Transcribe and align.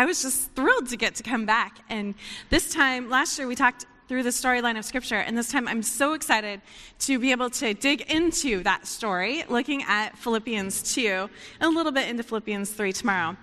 I 0.00 0.06
was 0.06 0.22
just 0.22 0.50
thrilled 0.52 0.88
to 0.88 0.96
get 0.96 1.14
to 1.16 1.22
come 1.22 1.44
back. 1.44 1.80
And 1.90 2.14
this 2.48 2.72
time, 2.72 3.10
last 3.10 3.38
year, 3.38 3.46
we 3.46 3.54
talked 3.54 3.84
through 4.08 4.22
the 4.22 4.30
storyline 4.30 4.78
of 4.78 4.84
Scripture. 4.86 5.18
And 5.18 5.36
this 5.36 5.52
time, 5.52 5.68
I'm 5.68 5.82
so 5.82 6.14
excited 6.14 6.62
to 7.00 7.18
be 7.18 7.32
able 7.32 7.50
to 7.50 7.74
dig 7.74 8.10
into 8.10 8.62
that 8.62 8.86
story, 8.86 9.44
looking 9.50 9.82
at 9.82 10.16
Philippians 10.16 10.94
2 10.94 11.04
and 11.04 11.28
a 11.60 11.68
little 11.68 11.92
bit 11.92 12.08
into 12.08 12.22
Philippians 12.22 12.70
3 12.70 12.94
tomorrow. 12.94 13.36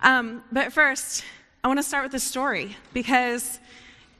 Um, 0.00 0.42
but 0.50 0.72
first, 0.72 1.22
I 1.62 1.68
want 1.68 1.78
to 1.78 1.84
start 1.84 2.02
with 2.02 2.10
the 2.10 2.18
story 2.18 2.76
because, 2.92 3.60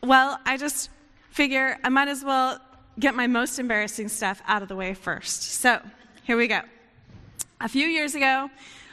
well, 0.00 0.38
I 0.46 0.58
just 0.58 0.90
figure 1.30 1.76
I 1.82 1.88
might 1.88 2.06
as 2.06 2.22
well 2.22 2.60
get 3.00 3.16
my 3.16 3.26
most 3.26 3.58
embarrassing 3.58 4.10
stuff 4.10 4.40
out 4.46 4.62
of 4.62 4.68
the 4.68 4.76
way 4.76 4.94
first. 4.94 5.42
So, 5.42 5.80
here 6.22 6.36
we 6.36 6.46
go. 6.46 6.60
A 7.60 7.68
few 7.68 7.88
years 7.88 8.14
ago, 8.14 8.48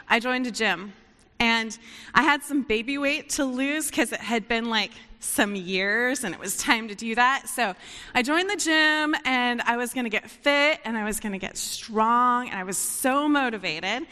I 0.09 0.19
joined 0.19 0.47
a 0.47 0.51
gym 0.51 0.93
and 1.39 1.77
I 2.13 2.23
had 2.23 2.43
some 2.43 2.63
baby 2.63 2.97
weight 2.97 3.29
to 3.31 3.45
lose 3.45 3.89
because 3.89 4.11
it 4.11 4.19
had 4.19 4.47
been 4.47 4.69
like 4.69 4.91
some 5.19 5.55
years 5.55 6.23
and 6.23 6.33
it 6.33 6.39
was 6.39 6.57
time 6.57 6.87
to 6.87 6.95
do 6.95 7.15
that. 7.15 7.49
So 7.49 7.75
I 8.13 8.21
joined 8.21 8.49
the 8.49 8.55
gym 8.55 9.15
and 9.25 9.61
I 9.61 9.77
was 9.77 9.93
going 9.93 10.05
to 10.05 10.09
get 10.09 10.29
fit 10.29 10.79
and 10.85 10.97
I 10.97 11.03
was 11.03 11.19
going 11.19 11.33
to 11.33 11.39
get 11.39 11.57
strong 11.57 12.49
and 12.49 12.57
I 12.57 12.63
was 12.63 12.77
so 12.77 13.27
motivated. 13.27 14.07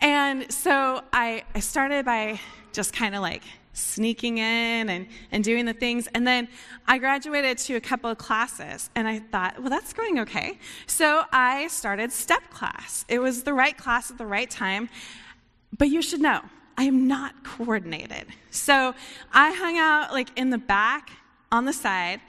And 0.00 0.50
so 0.52 1.02
I, 1.12 1.44
I 1.54 1.60
started 1.60 2.04
by 2.04 2.40
just 2.72 2.92
kind 2.92 3.14
of 3.14 3.22
like 3.22 3.42
sneaking 3.72 4.38
in 4.38 4.88
and, 4.88 5.06
and 5.32 5.44
doing 5.44 5.64
the 5.64 5.72
things. 5.72 6.08
And 6.14 6.26
then 6.26 6.48
I 6.86 6.98
graduated 6.98 7.58
to 7.58 7.74
a 7.76 7.80
couple 7.80 8.10
of 8.10 8.18
classes, 8.18 8.90
and 8.94 9.06
I 9.06 9.20
thought, 9.20 9.58
well, 9.60 9.70
that's 9.70 9.92
going 9.92 10.18
okay. 10.20 10.58
So 10.86 11.22
I 11.32 11.68
started 11.68 12.12
step 12.12 12.50
class. 12.50 13.04
It 13.08 13.20
was 13.20 13.44
the 13.44 13.54
right 13.54 13.76
class 13.76 14.10
at 14.10 14.18
the 14.18 14.26
right 14.26 14.50
time. 14.50 14.88
But 15.76 15.88
you 15.88 16.02
should 16.02 16.20
know, 16.20 16.42
I 16.78 16.84
am 16.84 17.08
not 17.08 17.42
coordinated. 17.42 18.26
So 18.52 18.94
I 19.32 19.52
hung 19.52 19.78
out 19.78 20.12
like 20.12 20.28
in 20.38 20.50
the 20.50 20.58
back 20.58 21.10
on 21.50 21.64
the 21.64 21.72
side 21.72 22.20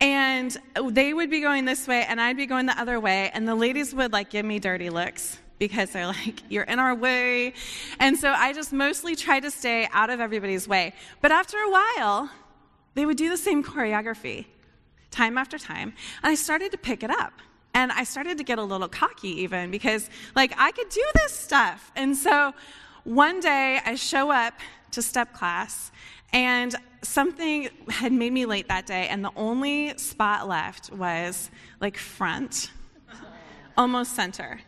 and 0.00 0.56
they 0.90 1.12
would 1.12 1.28
be 1.28 1.42
going 1.42 1.66
this 1.66 1.86
way 1.86 2.06
and 2.08 2.18
I'd 2.18 2.38
be 2.38 2.46
going 2.46 2.64
the 2.64 2.80
other 2.80 2.98
way 2.98 3.30
and 3.34 3.46
the 3.46 3.54
ladies 3.54 3.94
would 3.94 4.10
like 4.14 4.30
give 4.30 4.46
me 4.46 4.60
dirty 4.60 4.88
looks 4.88 5.38
because 5.58 5.90
they're 5.90 6.06
like, 6.06 6.42
you're 6.48 6.64
in 6.64 6.78
our 6.78 6.94
way. 6.94 7.52
And 8.00 8.16
so 8.16 8.30
I 8.30 8.54
just 8.54 8.72
mostly 8.72 9.14
tried 9.14 9.40
to 9.40 9.50
stay 9.50 9.86
out 9.92 10.08
of 10.08 10.20
everybody's 10.20 10.66
way. 10.66 10.94
But 11.20 11.30
after 11.30 11.58
a 11.58 11.70
while, 11.70 12.30
they 12.94 13.04
would 13.04 13.18
do 13.18 13.28
the 13.28 13.36
same 13.36 13.62
choreography 13.62 14.46
time 15.10 15.36
after 15.36 15.58
time. 15.58 15.92
And 16.22 16.30
I 16.30 16.34
started 16.34 16.72
to 16.72 16.78
pick 16.78 17.02
it 17.02 17.10
up. 17.10 17.34
And 17.74 17.92
I 17.92 18.04
started 18.04 18.38
to 18.38 18.44
get 18.44 18.58
a 18.58 18.62
little 18.62 18.88
cocky 18.88 19.42
even 19.42 19.70
because, 19.70 20.08
like, 20.34 20.52
I 20.56 20.72
could 20.72 20.88
do 20.88 21.04
this 21.14 21.32
stuff. 21.32 21.92
And 21.94 22.16
so 22.16 22.54
one 23.08 23.40
day 23.40 23.80
I 23.86 23.94
show 23.94 24.30
up 24.30 24.52
to 24.90 25.00
step 25.00 25.32
class 25.32 25.90
and 26.34 26.74
something 27.00 27.70
had 27.88 28.12
made 28.12 28.34
me 28.34 28.44
late 28.44 28.68
that 28.68 28.84
day. 28.84 29.08
And 29.08 29.24
the 29.24 29.32
only 29.34 29.96
spot 29.96 30.46
left 30.46 30.92
was 30.92 31.50
like 31.80 31.96
front, 31.96 32.70
almost 33.78 34.14
center. 34.14 34.60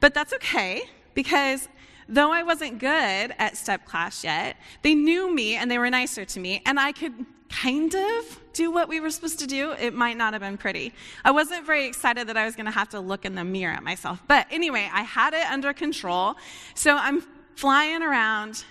But 0.00 0.14
that's 0.14 0.32
okay 0.34 0.82
because 1.14 1.68
though 2.08 2.32
I 2.32 2.42
wasn't 2.42 2.80
good 2.80 3.34
at 3.38 3.56
step 3.56 3.84
class 3.84 4.24
yet, 4.24 4.56
they 4.82 4.94
knew 4.94 5.32
me 5.32 5.54
and 5.54 5.70
they 5.70 5.78
were 5.78 5.90
nicer 5.90 6.24
to 6.24 6.40
me, 6.40 6.62
and 6.66 6.80
I 6.80 6.90
could 6.90 7.14
kind 7.48 7.94
of 7.94 8.40
do 8.52 8.72
what 8.72 8.88
we 8.88 8.98
were 8.98 9.10
supposed 9.10 9.38
to 9.38 9.46
do. 9.46 9.72
It 9.72 9.94
might 9.94 10.16
not 10.16 10.32
have 10.32 10.42
been 10.42 10.58
pretty. 10.58 10.92
I 11.24 11.30
wasn't 11.30 11.64
very 11.64 11.86
excited 11.86 12.26
that 12.28 12.36
I 12.36 12.44
was 12.44 12.56
going 12.56 12.66
to 12.66 12.72
have 12.72 12.88
to 12.90 13.00
look 13.00 13.24
in 13.24 13.36
the 13.36 13.44
mirror 13.44 13.74
at 13.74 13.84
myself. 13.84 14.20
But 14.26 14.46
anyway, 14.50 14.90
I 14.92 15.02
had 15.02 15.34
it 15.34 15.46
under 15.46 15.72
control. 15.72 16.34
So 16.74 16.96
I'm 16.96 17.22
flying 17.56 18.02
around, 18.02 18.64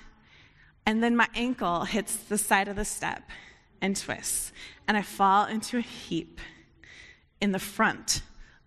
and 0.86 1.04
then 1.04 1.16
my 1.16 1.28
ankle 1.36 1.84
hits 1.84 2.16
the 2.16 2.38
side 2.38 2.68
of 2.68 2.76
the 2.76 2.86
step 2.86 3.24
and 3.82 3.96
twists, 3.98 4.54
and 4.88 4.96
I 4.96 5.02
fall 5.02 5.46
into 5.46 5.78
a 5.78 5.82
heap 5.82 6.40
in 7.42 7.52
the 7.52 7.60
front 7.60 8.22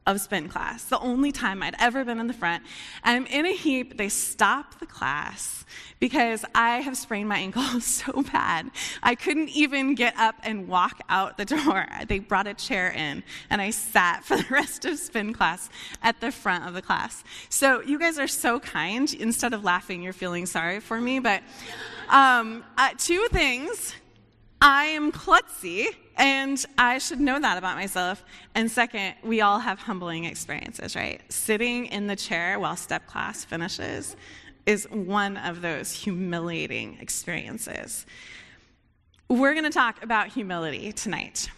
of 0.06 0.20
spin 0.20 0.48
class, 0.48 0.84
the 0.84 0.98
only 1.00 1.30
time 1.30 1.62
I'd 1.62 1.76
ever 1.78 2.04
been 2.04 2.18
in 2.18 2.26
the 2.26 2.32
front. 2.32 2.64
I'm 3.04 3.26
in 3.26 3.44
a 3.44 3.52
heap. 3.52 3.98
They 3.98 4.08
stop 4.08 4.80
the 4.80 4.86
class 4.86 5.66
because 6.00 6.44
I 6.54 6.80
have 6.80 6.96
sprained 6.96 7.28
my 7.28 7.38
ankle 7.38 7.62
so 7.80 8.22
bad. 8.22 8.70
I 9.02 9.14
couldn't 9.14 9.48
even 9.50 9.94
get 9.94 10.16
up 10.16 10.36
and 10.42 10.68
walk 10.68 11.00
out 11.08 11.36
the 11.36 11.44
door. 11.44 11.86
They 12.06 12.18
brought 12.18 12.46
a 12.46 12.54
chair 12.54 12.90
in, 12.90 13.22
and 13.50 13.60
I 13.60 13.70
sat 13.70 14.24
for 14.24 14.36
the 14.36 14.46
rest 14.50 14.84
of 14.84 14.98
spin 14.98 15.32
class 15.32 15.68
at 16.02 16.20
the 16.20 16.32
front 16.32 16.66
of 16.66 16.74
the 16.74 16.82
class. 16.82 17.24
So 17.48 17.80
you 17.82 17.98
guys 17.98 18.18
are 18.18 18.28
so 18.28 18.60
kind. 18.60 19.12
Instead 19.14 19.52
of 19.52 19.64
laughing, 19.64 20.02
you're 20.02 20.12
feeling 20.12 20.46
sorry 20.46 20.80
for 20.80 21.00
me. 21.00 21.18
But 21.18 21.42
um, 22.08 22.64
uh, 22.76 22.90
two 22.96 23.26
things 23.30 23.94
I 24.60 24.86
am 24.86 25.12
klutzy, 25.12 25.86
and 26.16 26.64
I 26.76 26.98
should 26.98 27.20
know 27.20 27.38
that 27.38 27.58
about 27.58 27.76
myself. 27.76 28.24
And 28.54 28.68
second, 28.68 29.14
we 29.22 29.40
all 29.40 29.60
have 29.60 29.78
humbling 29.78 30.24
experiences, 30.24 30.96
right? 30.96 31.20
Sitting 31.32 31.86
in 31.86 32.08
the 32.08 32.16
chair 32.16 32.58
while 32.58 32.74
step 32.74 33.06
class 33.06 33.44
finishes 33.44 34.16
is 34.68 34.86
one 34.90 35.38
of 35.38 35.62
those 35.62 35.90
humiliating 35.92 36.98
experiences. 37.00 38.04
We're 39.26 39.54
going 39.54 39.64
to 39.64 39.70
talk 39.70 40.04
about 40.04 40.28
humility 40.28 40.92
tonight. 40.92 41.48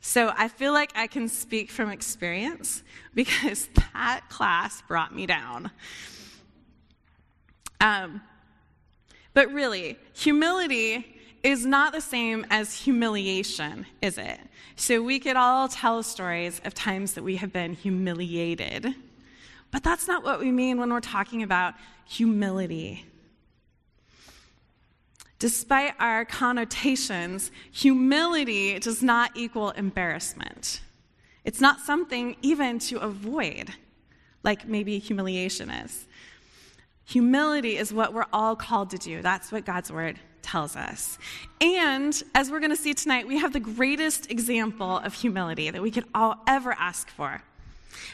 So 0.00 0.32
I 0.36 0.48
feel 0.48 0.72
like 0.72 0.90
I 0.96 1.06
can 1.06 1.28
speak 1.28 1.70
from 1.70 1.88
experience 1.88 2.82
because 3.14 3.68
that 3.92 4.22
class 4.28 4.82
brought 4.82 5.14
me 5.14 5.24
down. 5.24 5.70
Um, 7.80 8.22
but 9.34 9.52
really, 9.52 9.96
humility 10.12 11.16
is 11.44 11.64
not 11.64 11.92
the 11.92 12.00
same 12.00 12.44
as 12.50 12.74
humiliation, 12.74 13.86
is 14.02 14.18
it? 14.18 14.40
So 14.74 15.00
we 15.00 15.20
could 15.20 15.36
all 15.36 15.68
tell 15.68 16.02
stories 16.02 16.60
of 16.64 16.74
times 16.74 17.12
that 17.12 17.22
we 17.22 17.36
have 17.36 17.52
been 17.52 17.74
humiliated. 17.74 18.96
But 19.70 19.84
that's 19.84 20.08
not 20.08 20.24
what 20.24 20.40
we 20.40 20.50
mean 20.50 20.78
when 20.78 20.92
we're 20.92 21.00
talking 21.00 21.42
about 21.42 21.74
humility. 22.06 23.04
Despite 25.38 25.94
our 26.00 26.24
connotations, 26.24 27.50
humility 27.70 28.78
does 28.78 29.02
not 29.02 29.32
equal 29.36 29.70
embarrassment. 29.70 30.80
It's 31.44 31.60
not 31.60 31.80
something 31.80 32.36
even 32.42 32.78
to 32.80 32.98
avoid, 32.98 33.72
like 34.42 34.66
maybe 34.66 34.98
humiliation 34.98 35.70
is. 35.70 36.06
Humility 37.04 37.76
is 37.76 37.92
what 37.92 38.12
we're 38.12 38.26
all 38.32 38.56
called 38.56 38.90
to 38.90 38.98
do. 38.98 39.22
That's 39.22 39.52
what 39.52 39.64
God's 39.64 39.92
word 39.92 40.18
tells 40.42 40.76
us. 40.76 41.18
And 41.60 42.20
as 42.34 42.50
we're 42.50 42.60
going 42.60 42.70
to 42.70 42.76
see 42.76 42.94
tonight, 42.94 43.26
we 43.26 43.38
have 43.38 43.52
the 43.52 43.60
greatest 43.60 44.30
example 44.30 44.98
of 44.98 45.14
humility 45.14 45.70
that 45.70 45.80
we 45.80 45.90
could 45.90 46.04
all 46.14 46.42
ever 46.46 46.72
ask 46.72 47.08
for. 47.08 47.42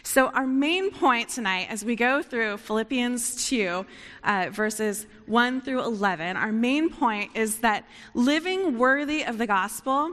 So, 0.02 0.28
our 0.28 0.46
main 0.46 0.90
point 0.90 1.28
tonight, 1.28 1.68
as 1.70 1.84
we 1.84 1.96
go 1.96 2.22
through 2.22 2.58
Philippians 2.58 3.46
2, 3.46 3.86
uh, 4.22 4.48
verses 4.50 5.06
1 5.26 5.60
through 5.60 5.82
11, 5.82 6.36
our 6.36 6.52
main 6.52 6.90
point 6.90 7.30
is 7.34 7.58
that 7.58 7.84
living 8.14 8.78
worthy 8.78 9.24
of 9.24 9.38
the 9.38 9.46
gospel 9.46 10.12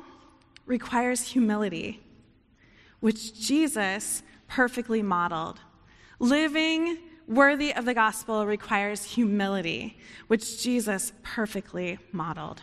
requires 0.65 1.21
humility, 1.21 2.01
which 2.99 3.39
Jesus 3.39 4.23
perfectly 4.47 5.01
modeled. 5.01 5.59
Living 6.19 6.97
worthy 7.27 7.73
of 7.73 7.85
the 7.85 7.93
gospel 7.93 8.45
requires 8.45 9.03
humility, 9.03 9.97
which 10.27 10.61
Jesus 10.61 11.13
perfectly 11.23 11.97
modeled. 12.11 12.61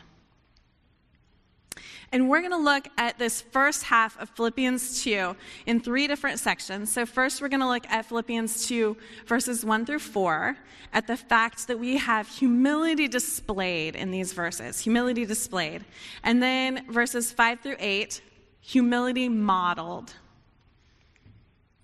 And 2.10 2.30
we're 2.30 2.40
going 2.40 2.52
to 2.52 2.56
look 2.56 2.88
at 2.96 3.18
this 3.18 3.42
first 3.42 3.82
half 3.82 4.18
of 4.18 4.30
Philippians 4.30 5.02
2 5.02 5.36
in 5.66 5.80
three 5.80 6.06
different 6.06 6.38
sections. 6.38 6.90
So, 6.90 7.04
first, 7.04 7.42
we're 7.42 7.48
going 7.48 7.60
to 7.60 7.68
look 7.68 7.86
at 7.90 8.06
Philippians 8.06 8.66
2, 8.66 8.96
verses 9.26 9.62
1 9.64 9.84
through 9.84 9.98
4, 9.98 10.56
at 10.94 11.06
the 11.06 11.18
fact 11.18 11.66
that 11.66 11.78
we 11.78 11.98
have 11.98 12.26
humility 12.26 13.08
displayed 13.08 13.94
in 13.94 14.10
these 14.10 14.32
verses. 14.32 14.80
Humility 14.80 15.26
displayed. 15.26 15.84
And 16.22 16.42
then, 16.42 16.90
verses 16.90 17.30
5 17.30 17.60
through 17.60 17.76
8, 17.78 18.22
humility 18.60 19.28
modeled. 19.28 20.14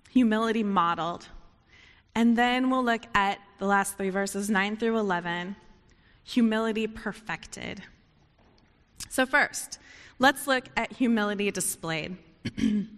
Humility 0.09 0.63
modeled. 0.63 1.27
And 2.15 2.35
then 2.35 2.71
we'll 2.71 2.83
look 2.83 3.03
at 3.13 3.39
the 3.59 3.67
last 3.67 3.95
three 3.95 4.09
verses, 4.09 4.49
9 4.49 4.77
through 4.77 4.97
11, 4.97 5.55
humility 6.23 6.87
perfected. 6.87 7.83
So, 9.09 9.27
first, 9.27 9.77
let's 10.19 10.47
look 10.47 10.65
at 10.75 10.91
humility 10.93 11.51
displayed. 11.51 12.17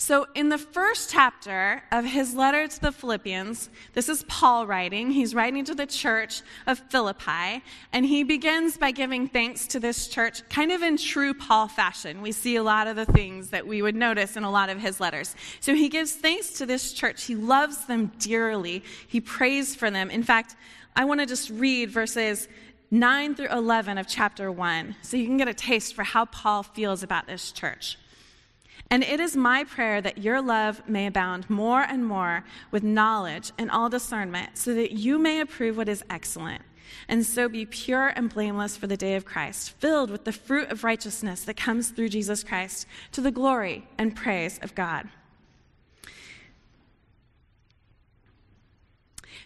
So, 0.00 0.28
in 0.36 0.48
the 0.48 0.58
first 0.58 1.10
chapter 1.10 1.82
of 1.90 2.04
his 2.04 2.32
letter 2.32 2.68
to 2.68 2.80
the 2.80 2.92
Philippians, 2.92 3.68
this 3.94 4.08
is 4.08 4.22
Paul 4.28 4.64
writing. 4.64 5.10
He's 5.10 5.34
writing 5.34 5.64
to 5.64 5.74
the 5.74 5.86
church 5.86 6.42
of 6.68 6.78
Philippi, 6.88 7.64
and 7.92 8.06
he 8.06 8.22
begins 8.22 8.76
by 8.76 8.92
giving 8.92 9.26
thanks 9.26 9.66
to 9.66 9.80
this 9.80 10.06
church, 10.06 10.48
kind 10.50 10.70
of 10.70 10.82
in 10.82 10.98
true 10.98 11.34
Paul 11.34 11.66
fashion. 11.66 12.22
We 12.22 12.30
see 12.30 12.54
a 12.54 12.62
lot 12.62 12.86
of 12.86 12.94
the 12.94 13.06
things 13.06 13.50
that 13.50 13.66
we 13.66 13.82
would 13.82 13.96
notice 13.96 14.36
in 14.36 14.44
a 14.44 14.50
lot 14.52 14.70
of 14.70 14.78
his 14.78 15.00
letters. 15.00 15.34
So, 15.58 15.74
he 15.74 15.88
gives 15.88 16.12
thanks 16.12 16.52
to 16.58 16.64
this 16.64 16.92
church. 16.92 17.24
He 17.24 17.34
loves 17.34 17.86
them 17.86 18.12
dearly, 18.20 18.84
he 19.08 19.20
prays 19.20 19.74
for 19.74 19.90
them. 19.90 20.10
In 20.10 20.22
fact, 20.22 20.54
I 20.94 21.06
want 21.06 21.18
to 21.20 21.26
just 21.26 21.50
read 21.50 21.90
verses 21.90 22.46
9 22.90 23.34
through 23.34 23.48
11 23.48 23.98
of 23.98 24.06
chapter 24.06 24.50
1 24.50 24.96
so 25.02 25.16
you 25.16 25.26
can 25.26 25.36
get 25.36 25.48
a 25.48 25.54
taste 25.54 25.94
for 25.94 26.04
how 26.04 26.24
Paul 26.24 26.62
feels 26.62 27.02
about 27.02 27.26
this 27.26 27.52
church. 27.52 27.98
And 28.90 29.02
it 29.02 29.20
is 29.20 29.36
my 29.36 29.64
prayer 29.64 30.00
that 30.00 30.18
your 30.18 30.40
love 30.40 30.82
may 30.88 31.06
abound 31.06 31.50
more 31.50 31.82
and 31.82 32.06
more 32.06 32.44
with 32.70 32.82
knowledge 32.82 33.52
and 33.58 33.70
all 33.70 33.90
discernment, 33.90 34.56
so 34.56 34.72
that 34.74 34.92
you 34.92 35.18
may 35.18 35.40
approve 35.40 35.76
what 35.76 35.90
is 35.90 36.02
excellent, 36.08 36.62
and 37.06 37.26
so 37.26 37.50
be 37.50 37.66
pure 37.66 38.08
and 38.08 38.32
blameless 38.32 38.78
for 38.78 38.86
the 38.86 38.96
day 38.96 39.14
of 39.14 39.26
Christ, 39.26 39.72
filled 39.72 40.10
with 40.10 40.24
the 40.24 40.32
fruit 40.32 40.70
of 40.70 40.84
righteousness 40.84 41.42
that 41.44 41.58
comes 41.58 41.90
through 41.90 42.08
Jesus 42.08 42.42
Christ, 42.42 42.86
to 43.12 43.20
the 43.20 43.30
glory 43.30 43.86
and 43.98 44.16
praise 44.16 44.58
of 44.62 44.74
God. 44.74 45.10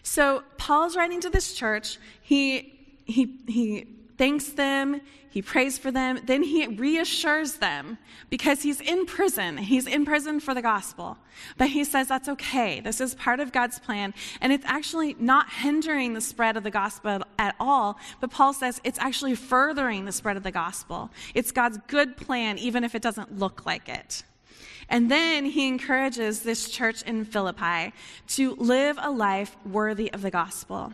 So, 0.03 0.43
Paul's 0.57 0.97
writing 0.97 1.21
to 1.21 1.29
this 1.29 1.53
church. 1.53 1.97
He, 2.21 2.72
he, 3.05 3.39
he 3.47 3.87
thanks 4.17 4.49
them, 4.49 5.01
he 5.29 5.41
prays 5.41 5.79
for 5.79 5.89
them, 5.89 6.19
then 6.25 6.43
he 6.43 6.67
reassures 6.67 7.55
them 7.55 7.97
because 8.29 8.61
he's 8.61 8.79
in 8.79 9.07
prison. 9.07 9.57
He's 9.57 9.87
in 9.87 10.05
prison 10.05 10.39
for 10.39 10.53
the 10.53 10.61
gospel. 10.61 11.17
But 11.57 11.69
he 11.69 11.83
says 11.83 12.07
that's 12.07 12.29
okay. 12.29 12.79
This 12.81 13.01
is 13.01 13.15
part 13.15 13.39
of 13.39 13.51
God's 13.51 13.79
plan, 13.79 14.13
and 14.41 14.53
it's 14.53 14.65
actually 14.67 15.15
not 15.19 15.51
hindering 15.51 16.13
the 16.13 16.21
spread 16.21 16.55
of 16.55 16.63
the 16.63 16.69
gospel 16.69 17.23
at 17.39 17.55
all. 17.59 17.97
But 18.21 18.29
Paul 18.29 18.53
says 18.53 18.79
it's 18.83 18.99
actually 18.99 19.33
furthering 19.33 20.05
the 20.05 20.11
spread 20.11 20.37
of 20.37 20.43
the 20.43 20.51
gospel. 20.51 21.09
It's 21.33 21.51
God's 21.51 21.79
good 21.87 22.15
plan, 22.15 22.59
even 22.59 22.83
if 22.83 22.93
it 22.93 23.01
doesn't 23.01 23.39
look 23.39 23.65
like 23.65 23.89
it. 23.89 24.23
And 24.87 25.09
then 25.09 25.45
he 25.45 25.67
encourages 25.67 26.43
this 26.43 26.69
church 26.69 27.01
in 27.03 27.25
Philippi 27.25 27.93
to 28.27 28.53
live 28.55 28.99
a 29.01 29.09
life 29.09 29.55
worthy 29.65 30.13
of 30.13 30.21
the 30.21 30.29
gospel. 30.29 30.93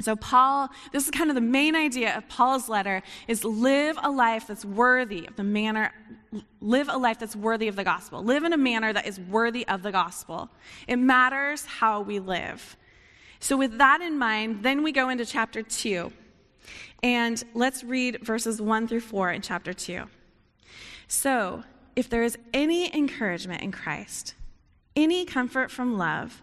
So, 0.00 0.16
Paul, 0.16 0.70
this 0.92 1.04
is 1.04 1.10
kind 1.10 1.30
of 1.30 1.34
the 1.34 1.42
main 1.42 1.76
idea 1.76 2.16
of 2.16 2.28
Paul's 2.28 2.68
letter 2.68 3.02
is 3.28 3.44
live 3.44 3.98
a 4.02 4.10
life 4.10 4.46
that's 4.46 4.64
worthy 4.64 5.26
of 5.26 5.36
the 5.36 5.44
manner, 5.44 5.92
live 6.60 6.88
a 6.88 6.96
life 6.96 7.18
that's 7.18 7.36
worthy 7.36 7.68
of 7.68 7.76
the 7.76 7.84
gospel. 7.84 8.22
Live 8.22 8.44
in 8.44 8.52
a 8.52 8.58
manner 8.58 8.92
that 8.92 9.06
is 9.06 9.20
worthy 9.20 9.66
of 9.68 9.82
the 9.82 9.92
gospel. 9.92 10.48
It 10.88 10.96
matters 10.96 11.66
how 11.66 12.00
we 12.00 12.18
live. 12.18 12.76
So, 13.40 13.56
with 13.56 13.78
that 13.78 14.00
in 14.00 14.18
mind, 14.18 14.62
then 14.62 14.82
we 14.82 14.92
go 14.92 15.08
into 15.08 15.26
chapter 15.26 15.62
2. 15.62 16.12
And 17.02 17.42
let's 17.54 17.82
read 17.82 18.20
verses 18.22 18.60
1 18.60 18.88
through 18.88 19.00
4 19.00 19.32
in 19.32 19.42
chapter 19.42 19.72
2. 19.72 20.04
So, 21.08 21.64
if 21.96 22.08
there 22.08 22.22
is 22.22 22.38
any 22.54 22.94
encouragement 22.94 23.62
in 23.62 23.72
Christ, 23.72 24.34
any 24.94 25.24
comfort 25.24 25.70
from 25.70 25.98
love, 25.98 26.42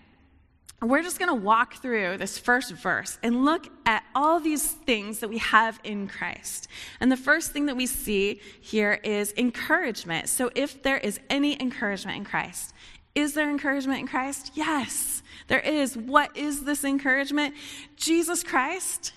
we're 0.81 1.03
just 1.03 1.19
going 1.19 1.29
to 1.29 1.35
walk 1.35 1.75
through 1.75 2.17
this 2.17 2.39
first 2.39 2.73
verse 2.73 3.19
and 3.21 3.45
look 3.45 3.67
at 3.85 4.03
all 4.15 4.39
these 4.39 4.65
things 4.65 5.19
that 5.19 5.29
we 5.29 5.37
have 5.37 5.79
in 5.83 6.07
Christ. 6.07 6.67
And 6.99 7.11
the 7.11 7.17
first 7.17 7.51
thing 7.51 7.67
that 7.67 7.77
we 7.77 7.85
see 7.85 8.41
here 8.59 8.99
is 9.03 9.31
encouragement. 9.37 10.27
So, 10.27 10.49
if 10.55 10.81
there 10.81 10.97
is 10.97 11.19
any 11.29 11.59
encouragement 11.61 12.17
in 12.17 12.25
Christ, 12.25 12.73
is 13.13 13.33
there 13.33 13.49
encouragement 13.49 13.99
in 13.99 14.07
Christ? 14.07 14.51
Yes, 14.55 15.21
there 15.47 15.59
is. 15.59 15.95
What 15.95 16.35
is 16.35 16.63
this 16.63 16.83
encouragement? 16.83 17.53
Jesus 17.95 18.41
Christ, 18.41 19.13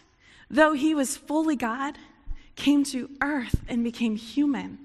though 0.50 0.74
he 0.74 0.94
was 0.94 1.16
fully 1.16 1.56
God, 1.56 1.96
came 2.56 2.84
to 2.84 3.08
earth 3.22 3.62
and 3.68 3.82
became 3.82 4.16
human. 4.16 4.78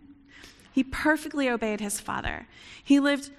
He 0.71 0.83
perfectly 0.83 1.49
obeyed 1.49 1.81
his 1.81 1.99
Father. 1.99 2.47
He 2.83 2.99
lived 2.99 3.31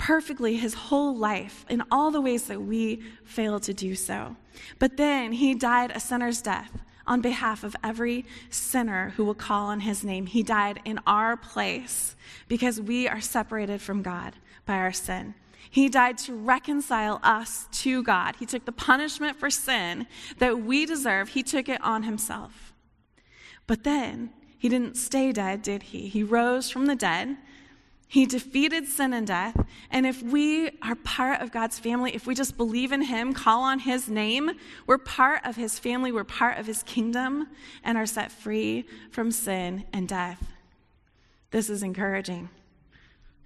perfectly 0.00 0.56
his 0.56 0.72
whole 0.72 1.14
life 1.14 1.66
in 1.68 1.82
all 1.90 2.10
the 2.10 2.22
ways 2.22 2.44
that 2.44 2.62
we 2.62 3.02
fail 3.22 3.60
to 3.60 3.74
do 3.74 3.94
so. 3.94 4.34
But 4.78 4.96
then 4.96 5.32
he 5.32 5.54
died 5.54 5.92
a 5.94 6.00
sinner's 6.00 6.40
death 6.40 6.72
on 7.06 7.20
behalf 7.20 7.62
of 7.62 7.76
every 7.84 8.24
sinner 8.48 9.12
who 9.16 9.24
will 9.26 9.34
call 9.34 9.66
on 9.66 9.80
his 9.80 10.02
name. 10.02 10.24
He 10.24 10.42
died 10.42 10.80
in 10.86 11.00
our 11.06 11.36
place 11.36 12.16
because 12.48 12.80
we 12.80 13.08
are 13.08 13.20
separated 13.20 13.82
from 13.82 14.02
God 14.02 14.36
by 14.64 14.76
our 14.76 14.92
sin. 14.92 15.34
He 15.68 15.90
died 15.90 16.16
to 16.18 16.34
reconcile 16.34 17.20
us 17.22 17.68
to 17.82 18.02
God. 18.02 18.36
He 18.36 18.46
took 18.46 18.64
the 18.64 18.72
punishment 18.72 19.38
for 19.38 19.50
sin 19.50 20.06
that 20.38 20.62
we 20.62 20.86
deserve, 20.86 21.28
he 21.28 21.42
took 21.42 21.68
it 21.68 21.80
on 21.82 22.04
himself. 22.04 22.72
But 23.66 23.84
then 23.84 24.30
he 24.58 24.70
didn't 24.70 24.96
stay 24.96 25.30
dead, 25.30 25.60
did 25.60 25.84
he? 25.84 26.08
He 26.08 26.22
rose 26.22 26.70
from 26.70 26.86
the 26.86 26.96
dead 26.96 27.36
he 28.10 28.26
defeated 28.26 28.88
sin 28.88 29.12
and 29.12 29.24
death. 29.24 29.56
And 29.88 30.04
if 30.04 30.20
we 30.20 30.70
are 30.82 30.96
part 30.96 31.42
of 31.42 31.52
God's 31.52 31.78
family, 31.78 32.12
if 32.12 32.26
we 32.26 32.34
just 32.34 32.56
believe 32.56 32.90
in 32.90 33.02
Him, 33.02 33.32
call 33.32 33.62
on 33.62 33.78
His 33.78 34.08
name, 34.08 34.50
we're 34.88 34.98
part 34.98 35.42
of 35.46 35.54
His 35.54 35.78
family, 35.78 36.10
we're 36.10 36.24
part 36.24 36.58
of 36.58 36.66
His 36.66 36.82
kingdom, 36.82 37.46
and 37.84 37.96
are 37.96 38.06
set 38.06 38.32
free 38.32 38.84
from 39.12 39.30
sin 39.30 39.84
and 39.92 40.08
death. 40.08 40.44
This 41.52 41.70
is 41.70 41.84
encouraging. 41.84 42.48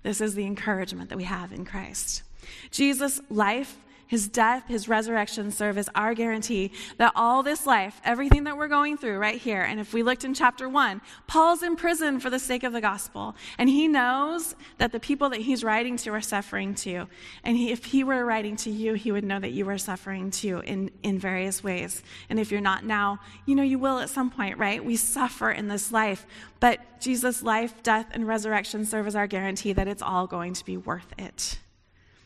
This 0.02 0.22
is 0.22 0.34
the 0.34 0.46
encouragement 0.46 1.10
that 1.10 1.18
we 1.18 1.24
have 1.24 1.52
in 1.52 1.66
Christ. 1.66 2.22
Jesus' 2.70 3.20
life 3.28 3.76
his 4.06 4.28
death, 4.28 4.64
his 4.68 4.88
resurrection 4.88 5.50
serve 5.50 5.78
as 5.78 5.88
our 5.94 6.14
guarantee 6.14 6.72
that 6.98 7.12
all 7.14 7.42
this 7.42 7.66
life, 7.66 8.00
everything 8.04 8.44
that 8.44 8.56
we're 8.56 8.68
going 8.68 8.96
through 8.96 9.18
right 9.18 9.40
here, 9.40 9.62
and 9.62 9.80
if 9.80 9.94
we 9.94 10.02
looked 10.02 10.24
in 10.24 10.34
chapter 10.34 10.68
one, 10.68 11.00
Paul's 11.26 11.62
in 11.62 11.76
prison 11.76 12.20
for 12.20 12.30
the 12.30 12.38
sake 12.38 12.64
of 12.64 12.72
the 12.72 12.80
gospel. 12.80 13.34
And 13.58 13.68
he 13.68 13.88
knows 13.88 14.54
that 14.78 14.92
the 14.92 15.00
people 15.00 15.30
that 15.30 15.40
he's 15.40 15.64
writing 15.64 15.96
to 15.98 16.10
are 16.10 16.20
suffering 16.20 16.74
too. 16.74 17.08
And 17.42 17.56
he, 17.56 17.72
if 17.72 17.86
he 17.86 18.04
were 18.04 18.24
writing 18.24 18.56
to 18.56 18.70
you, 18.70 18.94
he 18.94 19.10
would 19.10 19.24
know 19.24 19.40
that 19.40 19.52
you 19.52 19.64
were 19.64 19.78
suffering 19.78 20.30
too 20.30 20.60
in, 20.60 20.90
in 21.02 21.18
various 21.18 21.64
ways. 21.64 22.02
And 22.28 22.38
if 22.38 22.50
you're 22.50 22.60
not 22.60 22.84
now, 22.84 23.20
you 23.46 23.54
know 23.54 23.62
you 23.62 23.78
will 23.78 23.98
at 23.98 24.10
some 24.10 24.30
point, 24.30 24.58
right? 24.58 24.84
We 24.84 24.96
suffer 24.96 25.50
in 25.50 25.68
this 25.68 25.90
life. 25.90 26.26
But 26.60 27.00
Jesus' 27.00 27.42
life, 27.42 27.82
death, 27.82 28.06
and 28.12 28.26
resurrection 28.26 28.84
serve 28.84 29.06
as 29.06 29.16
our 29.16 29.26
guarantee 29.26 29.72
that 29.72 29.88
it's 29.88 30.02
all 30.02 30.26
going 30.26 30.54
to 30.54 30.64
be 30.64 30.76
worth 30.76 31.12
it 31.18 31.58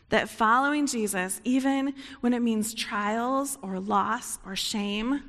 that 0.09 0.29
following 0.29 0.87
Jesus, 0.87 1.39
even 1.43 1.93
when 2.21 2.33
it 2.33 2.41
means 2.41 2.73
trials 2.73 3.57
or 3.61 3.79
loss 3.79 4.39
or 4.45 4.55
shame, 4.55 5.23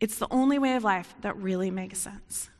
it's 0.00 0.18
the 0.18 0.28
only 0.30 0.58
way 0.58 0.76
of 0.76 0.84
life 0.84 1.14
that 1.22 1.36
really 1.36 1.70
makes 1.70 1.98
sense. 1.98 2.50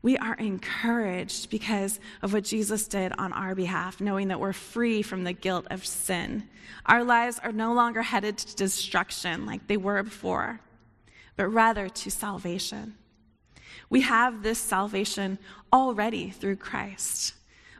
We 0.00 0.18
are 0.18 0.34
encouraged 0.34 1.48
because 1.50 2.00
of 2.22 2.32
what 2.32 2.44
Jesus 2.44 2.88
did 2.88 3.12
on 3.18 3.32
our 3.32 3.54
behalf, 3.54 4.00
knowing 4.00 4.28
that 4.28 4.40
we're 4.40 4.52
free 4.52 5.00
from 5.02 5.22
the 5.22 5.32
guilt 5.32 5.66
of 5.70 5.86
sin. 5.86 6.48
Our 6.86 7.04
lives 7.04 7.38
are 7.38 7.52
no 7.52 7.72
longer 7.72 8.02
headed 8.02 8.36
to 8.38 8.56
destruction 8.56 9.46
like 9.46 9.68
they 9.68 9.76
were 9.76 10.02
before, 10.02 10.60
but 11.36 11.46
rather 11.48 11.88
to 11.88 12.10
salvation. 12.10 12.96
We 13.90 14.00
have 14.00 14.42
this 14.42 14.58
salvation 14.58 15.38
already 15.72 16.30
through 16.30 16.56
Christ. 16.56 17.34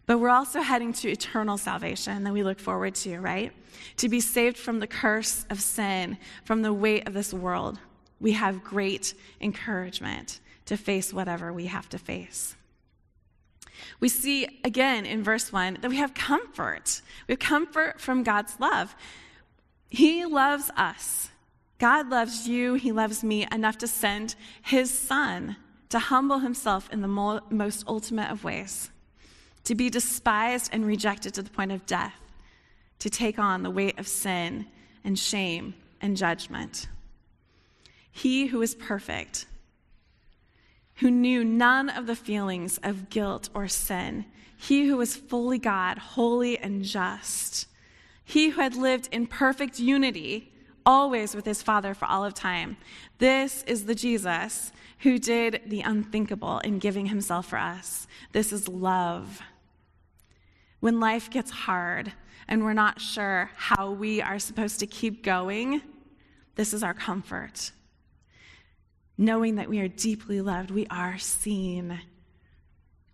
But 0.06 0.18
we're 0.18 0.30
also 0.30 0.60
heading 0.60 0.92
to 0.94 1.10
eternal 1.10 1.56
salvation 1.58 2.24
that 2.24 2.32
we 2.32 2.42
look 2.42 2.58
forward 2.58 2.94
to, 2.96 3.18
right? 3.20 3.52
To 3.98 4.08
be 4.08 4.20
saved 4.20 4.56
from 4.56 4.80
the 4.80 4.86
curse 4.86 5.46
of 5.48 5.60
sin, 5.60 6.18
from 6.44 6.62
the 6.62 6.72
weight 6.72 7.06
of 7.06 7.14
this 7.14 7.32
world. 7.32 7.78
We 8.20 8.32
have 8.32 8.64
great 8.64 9.14
encouragement 9.40 10.40
to 10.66 10.76
face 10.76 11.12
whatever 11.12 11.52
we 11.52 11.66
have 11.66 11.88
to 11.90 11.98
face. 11.98 12.56
We 14.00 14.08
see 14.08 14.60
again 14.64 15.06
in 15.06 15.24
verse 15.24 15.52
1 15.52 15.78
that 15.80 15.90
we 15.90 15.96
have 15.96 16.14
comfort. 16.14 17.02
We 17.26 17.32
have 17.32 17.40
comfort 17.40 18.00
from 18.00 18.22
God's 18.22 18.58
love. 18.60 18.94
He 19.88 20.24
loves 20.24 20.70
us. 20.76 21.30
God 21.78 22.08
loves 22.08 22.46
you. 22.46 22.74
He 22.74 22.92
loves 22.92 23.24
me 23.24 23.46
enough 23.50 23.78
to 23.78 23.88
send 23.88 24.36
his 24.62 24.90
son 24.90 25.56
to 25.88 25.98
humble 25.98 26.38
himself 26.38 26.88
in 26.92 27.02
the 27.02 27.42
most 27.50 27.84
ultimate 27.86 28.30
of 28.30 28.44
ways 28.44 28.91
to 29.64 29.74
be 29.74 29.90
despised 29.90 30.70
and 30.72 30.86
rejected 30.86 31.34
to 31.34 31.42
the 31.42 31.50
point 31.50 31.72
of 31.72 31.86
death, 31.86 32.18
to 32.98 33.10
take 33.10 33.38
on 33.38 33.62
the 33.62 33.70
weight 33.70 33.98
of 33.98 34.06
sin 34.08 34.66
and 35.04 35.18
shame 35.18 35.74
and 36.00 36.16
judgment. 36.16 36.88
He 38.10 38.46
who 38.46 38.60
is 38.62 38.74
perfect, 38.74 39.46
who 40.96 41.10
knew 41.10 41.44
none 41.44 41.88
of 41.88 42.06
the 42.06 42.16
feelings 42.16 42.78
of 42.82 43.08
guilt 43.08 43.48
or 43.54 43.68
sin, 43.68 44.26
he 44.56 44.86
who 44.86 44.96
was 44.96 45.16
fully 45.16 45.58
God, 45.58 45.98
holy 45.98 46.58
and 46.58 46.84
just, 46.84 47.66
he 48.24 48.50
who 48.50 48.60
had 48.60 48.76
lived 48.76 49.08
in 49.10 49.26
perfect 49.26 49.78
unity, 49.78 50.52
always 50.86 51.34
with 51.34 51.44
his 51.44 51.62
Father 51.62 51.94
for 51.94 52.04
all 52.06 52.24
of 52.24 52.34
time. 52.34 52.76
This 53.18 53.62
is 53.66 53.86
the 53.86 53.94
Jesus 53.94 54.72
who 55.00 55.18
did 55.18 55.62
the 55.66 55.80
unthinkable 55.80 56.58
in 56.60 56.78
giving 56.78 57.06
himself 57.06 57.46
for 57.46 57.58
us. 57.58 58.06
This 58.32 58.52
is 58.52 58.68
love. 58.68 59.42
When 60.82 60.98
life 60.98 61.30
gets 61.30 61.50
hard 61.50 62.12
and 62.48 62.64
we're 62.64 62.72
not 62.72 63.00
sure 63.00 63.50
how 63.56 63.92
we 63.92 64.20
are 64.20 64.38
supposed 64.38 64.80
to 64.80 64.86
keep 64.86 65.22
going, 65.22 65.80
this 66.56 66.74
is 66.74 66.82
our 66.82 66.92
comfort 66.92 67.70
knowing 69.18 69.54
that 69.54 69.68
we 69.68 69.78
are 69.78 69.88
deeply 69.88 70.40
loved, 70.40 70.70
we 70.70 70.86
are 70.88 71.16
seen. 71.18 72.00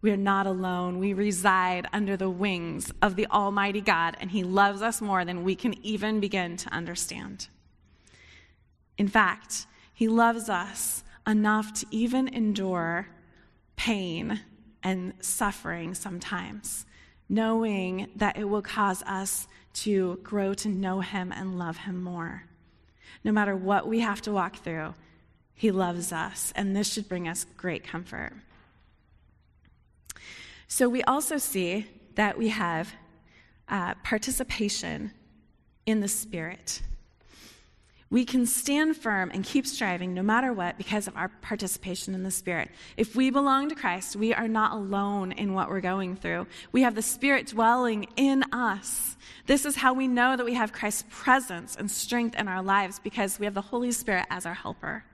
We 0.00 0.10
are 0.10 0.16
not 0.16 0.46
alone. 0.46 0.98
We 0.98 1.12
reside 1.12 1.86
under 1.92 2.16
the 2.16 2.30
wings 2.30 2.92
of 3.02 3.16
the 3.16 3.26
Almighty 3.26 3.80
God, 3.80 4.16
and 4.20 4.30
He 4.30 4.44
loves 4.44 4.80
us 4.80 5.00
more 5.02 5.24
than 5.24 5.42
we 5.42 5.54
can 5.54 5.74
even 5.84 6.20
begin 6.20 6.56
to 6.58 6.72
understand. 6.72 7.48
In 8.96 9.08
fact, 9.08 9.66
He 9.92 10.08
loves 10.08 10.48
us 10.48 11.02
enough 11.26 11.74
to 11.80 11.86
even 11.90 12.28
endure 12.28 13.08
pain 13.76 14.40
and 14.82 15.12
suffering 15.20 15.94
sometimes, 15.94 16.86
knowing 17.28 18.08
that 18.16 18.36
it 18.36 18.44
will 18.44 18.62
cause 18.62 19.02
us 19.02 19.46
to 19.72 20.18
grow 20.22 20.54
to 20.54 20.68
know 20.68 21.00
Him 21.00 21.32
and 21.32 21.58
love 21.58 21.78
Him 21.78 22.02
more. 22.02 22.44
No 23.24 23.32
matter 23.32 23.56
what 23.56 23.86
we 23.86 24.00
have 24.00 24.20
to 24.22 24.32
walk 24.32 24.56
through, 24.56 24.94
he 25.58 25.72
loves 25.72 26.12
us, 26.12 26.52
and 26.54 26.76
this 26.76 26.92
should 26.92 27.08
bring 27.08 27.26
us 27.26 27.44
great 27.56 27.82
comfort. 27.82 28.32
So, 30.68 30.88
we 30.88 31.02
also 31.02 31.36
see 31.36 31.86
that 32.14 32.38
we 32.38 32.48
have 32.50 32.94
uh, 33.68 33.94
participation 34.04 35.10
in 35.84 35.98
the 35.98 36.06
Spirit. 36.06 36.80
We 38.10 38.24
can 38.24 38.46
stand 38.46 38.96
firm 38.96 39.30
and 39.34 39.44
keep 39.44 39.66
striving 39.66 40.14
no 40.14 40.22
matter 40.22 40.52
what 40.52 40.78
because 40.78 41.06
of 41.06 41.16
our 41.16 41.28
participation 41.42 42.14
in 42.14 42.22
the 42.22 42.30
Spirit. 42.30 42.70
If 42.96 43.14
we 43.14 43.28
belong 43.30 43.68
to 43.68 43.74
Christ, 43.74 44.16
we 44.16 44.32
are 44.32 44.48
not 44.48 44.72
alone 44.72 45.32
in 45.32 45.52
what 45.52 45.68
we're 45.68 45.82
going 45.82 46.16
through. 46.16 46.46
We 46.72 46.82
have 46.82 46.94
the 46.94 47.02
Spirit 47.02 47.48
dwelling 47.48 48.06
in 48.16 48.44
us. 48.50 49.16
This 49.46 49.66
is 49.66 49.76
how 49.76 49.92
we 49.92 50.08
know 50.08 50.36
that 50.36 50.46
we 50.46 50.54
have 50.54 50.72
Christ's 50.72 51.04
presence 51.10 51.76
and 51.76 51.90
strength 51.90 52.34
in 52.38 52.48
our 52.48 52.62
lives 52.62 52.98
because 52.98 53.38
we 53.38 53.44
have 53.44 53.54
the 53.54 53.60
Holy 53.60 53.92
Spirit 53.92 54.24
as 54.30 54.46
our 54.46 54.54
helper. 54.54 55.04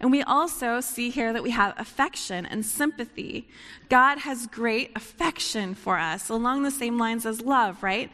And 0.00 0.10
we 0.10 0.22
also 0.22 0.80
see 0.80 1.10
here 1.10 1.32
that 1.32 1.42
we 1.42 1.50
have 1.50 1.74
affection 1.78 2.46
and 2.46 2.64
sympathy. 2.66 3.48
God 3.88 4.18
has 4.18 4.46
great 4.46 4.92
affection 4.96 5.74
for 5.74 5.98
us, 5.98 6.28
along 6.28 6.62
the 6.62 6.70
same 6.70 6.98
lines 6.98 7.26
as 7.26 7.40
love, 7.40 7.82
right? 7.82 8.10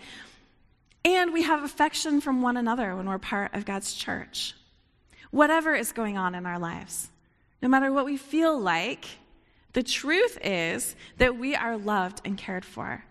And 1.04 1.32
we 1.32 1.42
have 1.42 1.62
affection 1.62 2.20
from 2.20 2.40
one 2.40 2.56
another 2.56 2.96
when 2.96 3.06
we're 3.06 3.18
part 3.18 3.54
of 3.54 3.64
God's 3.64 3.92
church. 3.94 4.54
Whatever 5.30 5.74
is 5.74 5.92
going 5.92 6.16
on 6.16 6.34
in 6.34 6.46
our 6.46 6.58
lives, 6.58 7.10
no 7.60 7.68
matter 7.68 7.92
what 7.92 8.04
we 8.04 8.16
feel 8.16 8.58
like, 8.58 9.04
the 9.72 9.82
truth 9.82 10.38
is 10.42 10.94
that 11.18 11.36
we 11.36 11.54
are 11.54 11.76
loved 11.76 12.20
and 12.24 12.38
cared 12.38 12.64
for. 12.64 13.04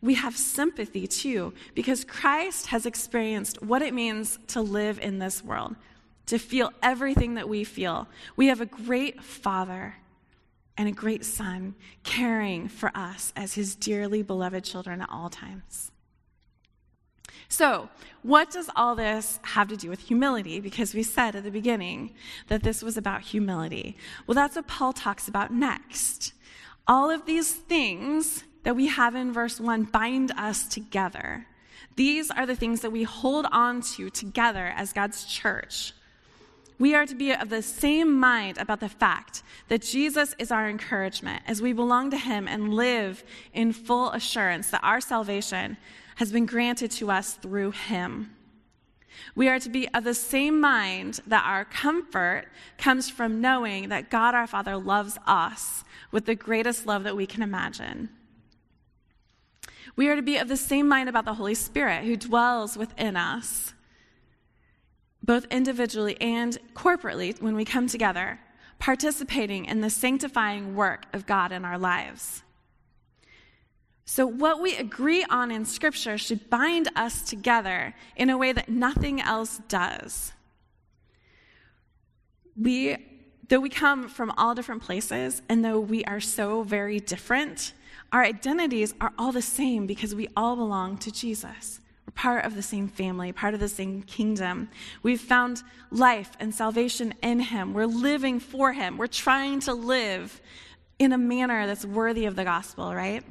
We 0.00 0.14
have 0.14 0.36
sympathy 0.36 1.06
too, 1.06 1.52
because 1.74 2.04
Christ 2.04 2.66
has 2.66 2.86
experienced 2.86 3.62
what 3.62 3.82
it 3.82 3.92
means 3.92 4.38
to 4.48 4.60
live 4.60 5.00
in 5.00 5.18
this 5.18 5.42
world 5.42 5.74
to 6.28 6.38
feel 6.38 6.70
everything 6.82 7.34
that 7.34 7.48
we 7.48 7.64
feel. 7.64 8.06
We 8.36 8.48
have 8.48 8.60
a 8.60 8.66
great 8.66 9.22
Father 9.22 9.96
and 10.76 10.86
a 10.86 10.92
great 10.92 11.24
Son 11.24 11.74
caring 12.04 12.68
for 12.68 12.92
us 12.94 13.32
as 13.34 13.54
his 13.54 13.74
dearly 13.74 14.22
beloved 14.22 14.62
children 14.62 15.00
at 15.00 15.08
all 15.10 15.30
times. 15.30 15.90
So, 17.48 17.88
what 18.22 18.50
does 18.50 18.68
all 18.76 18.94
this 18.94 19.40
have 19.42 19.68
to 19.68 19.76
do 19.76 19.88
with 19.88 20.00
humility? 20.00 20.60
Because 20.60 20.94
we 20.94 21.02
said 21.02 21.34
at 21.34 21.44
the 21.44 21.50
beginning 21.50 22.14
that 22.48 22.62
this 22.62 22.82
was 22.82 22.96
about 22.96 23.22
humility. 23.22 23.96
Well, 24.26 24.34
that's 24.34 24.56
what 24.56 24.68
Paul 24.68 24.92
talks 24.92 25.28
about 25.28 25.52
next. 25.52 26.34
All 26.86 27.10
of 27.10 27.24
these 27.24 27.52
things 27.52 28.44
that 28.64 28.76
we 28.76 28.88
have 28.88 29.14
in 29.14 29.32
verse 29.32 29.60
1 29.60 29.84
bind 29.84 30.30
us 30.32 30.66
together. 30.68 31.46
These 31.96 32.30
are 32.30 32.46
the 32.46 32.54
things 32.54 32.82
that 32.82 32.92
we 32.92 33.02
hold 33.02 33.46
on 33.50 33.80
to 33.96 34.10
together 34.10 34.72
as 34.76 34.92
God's 34.92 35.24
church. 35.24 35.94
We 36.78 36.94
are 36.94 37.06
to 37.06 37.14
be 37.14 37.32
of 37.32 37.48
the 37.48 37.62
same 37.62 38.20
mind 38.20 38.58
about 38.58 38.80
the 38.80 38.88
fact 38.88 39.42
that 39.66 39.82
Jesus 39.82 40.34
is 40.38 40.52
our 40.52 40.68
encouragement 40.68 41.42
as 41.46 41.60
we 41.60 41.72
belong 41.72 42.10
to 42.10 42.16
Him 42.16 42.46
and 42.46 42.74
live 42.74 43.24
in 43.52 43.72
full 43.72 44.12
assurance 44.12 44.70
that 44.70 44.84
our 44.84 45.00
salvation 45.00 45.76
has 46.18 46.30
been 46.30 46.46
granted 46.46 46.90
to 46.92 47.10
us 47.10 47.34
through 47.34 47.72
Him. 47.72 48.34
We 49.34 49.48
are 49.48 49.58
to 49.58 49.68
be 49.68 49.88
of 49.94 50.04
the 50.04 50.14
same 50.14 50.60
mind 50.60 51.20
that 51.26 51.44
our 51.44 51.64
comfort 51.64 52.44
comes 52.76 53.10
from 53.10 53.40
knowing 53.40 53.88
that 53.88 54.10
God 54.10 54.34
our 54.34 54.46
Father 54.46 54.76
loves 54.76 55.18
us 55.26 55.82
with 56.12 56.26
the 56.26 56.34
greatest 56.34 56.86
love 56.86 57.04
that 57.04 57.16
we 57.16 57.26
can 57.26 57.42
imagine. 57.42 58.10
We 59.96 60.08
are 60.08 60.16
to 60.16 60.22
be 60.22 60.36
of 60.36 60.48
the 60.48 60.56
same 60.56 60.86
mind 60.86 61.08
about 61.08 61.24
the 61.24 61.34
Holy 61.34 61.54
Spirit 61.54 62.04
who 62.04 62.16
dwells 62.16 62.76
within 62.76 63.16
us 63.16 63.74
both 65.28 65.44
individually 65.50 66.16
and 66.22 66.56
corporately, 66.74 67.38
when 67.42 67.54
we 67.54 67.62
come 67.62 67.86
together, 67.86 68.40
participating 68.78 69.66
in 69.66 69.82
the 69.82 69.90
sanctifying 69.90 70.74
work 70.74 71.04
of 71.12 71.26
God 71.26 71.52
in 71.52 71.66
our 71.66 71.76
lives. 71.76 72.42
So, 74.10 74.26
what 74.26 74.62
we 74.62 74.74
agree 74.74 75.22
on 75.28 75.50
in 75.50 75.66
Scripture 75.66 76.16
should 76.16 76.48
bind 76.48 76.88
us 76.96 77.20
together 77.20 77.94
in 78.16 78.30
a 78.30 78.38
way 78.38 78.52
that 78.52 78.70
nothing 78.70 79.20
else 79.20 79.60
does. 79.68 80.32
We, 82.56 82.96
though 83.50 83.60
we 83.60 83.68
come 83.68 84.08
from 84.08 84.32
all 84.38 84.54
different 84.54 84.82
places, 84.82 85.42
and 85.50 85.62
though 85.62 85.78
we 85.78 86.06
are 86.06 86.20
so 86.20 86.62
very 86.62 87.00
different, 87.00 87.74
our 88.10 88.24
identities 88.24 88.94
are 88.98 89.12
all 89.18 89.30
the 89.30 89.42
same 89.42 89.86
because 89.86 90.14
we 90.14 90.26
all 90.34 90.56
belong 90.56 90.96
to 90.98 91.12
Jesus. 91.12 91.78
We're 92.06 92.12
part 92.12 92.46
of 92.46 92.54
the 92.54 92.62
same 92.62 92.88
family, 92.88 93.30
part 93.32 93.52
of 93.52 93.60
the 93.60 93.68
same 93.68 94.00
kingdom. 94.00 94.70
We've 95.02 95.20
found 95.20 95.62
life 95.90 96.30
and 96.40 96.54
salvation 96.54 97.12
in 97.22 97.40
Him. 97.40 97.74
We're 97.74 97.84
living 97.84 98.40
for 98.40 98.72
Him. 98.72 98.96
We're 98.96 99.06
trying 99.06 99.60
to 99.60 99.74
live 99.74 100.40
in 100.98 101.12
a 101.12 101.18
manner 101.18 101.66
that's 101.66 101.84
worthy 101.84 102.24
of 102.24 102.36
the 102.36 102.44
gospel, 102.44 102.94
right? 102.94 103.22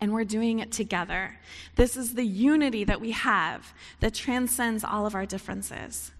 And 0.00 0.12
we're 0.12 0.24
doing 0.24 0.60
it 0.60 0.72
together. 0.72 1.38
This 1.76 1.96
is 1.96 2.14
the 2.14 2.24
unity 2.24 2.84
that 2.84 3.00
we 3.00 3.10
have 3.10 3.74
that 4.00 4.14
transcends 4.14 4.82
all 4.82 5.06
of 5.06 5.14
our 5.14 5.26
differences. 5.26 6.10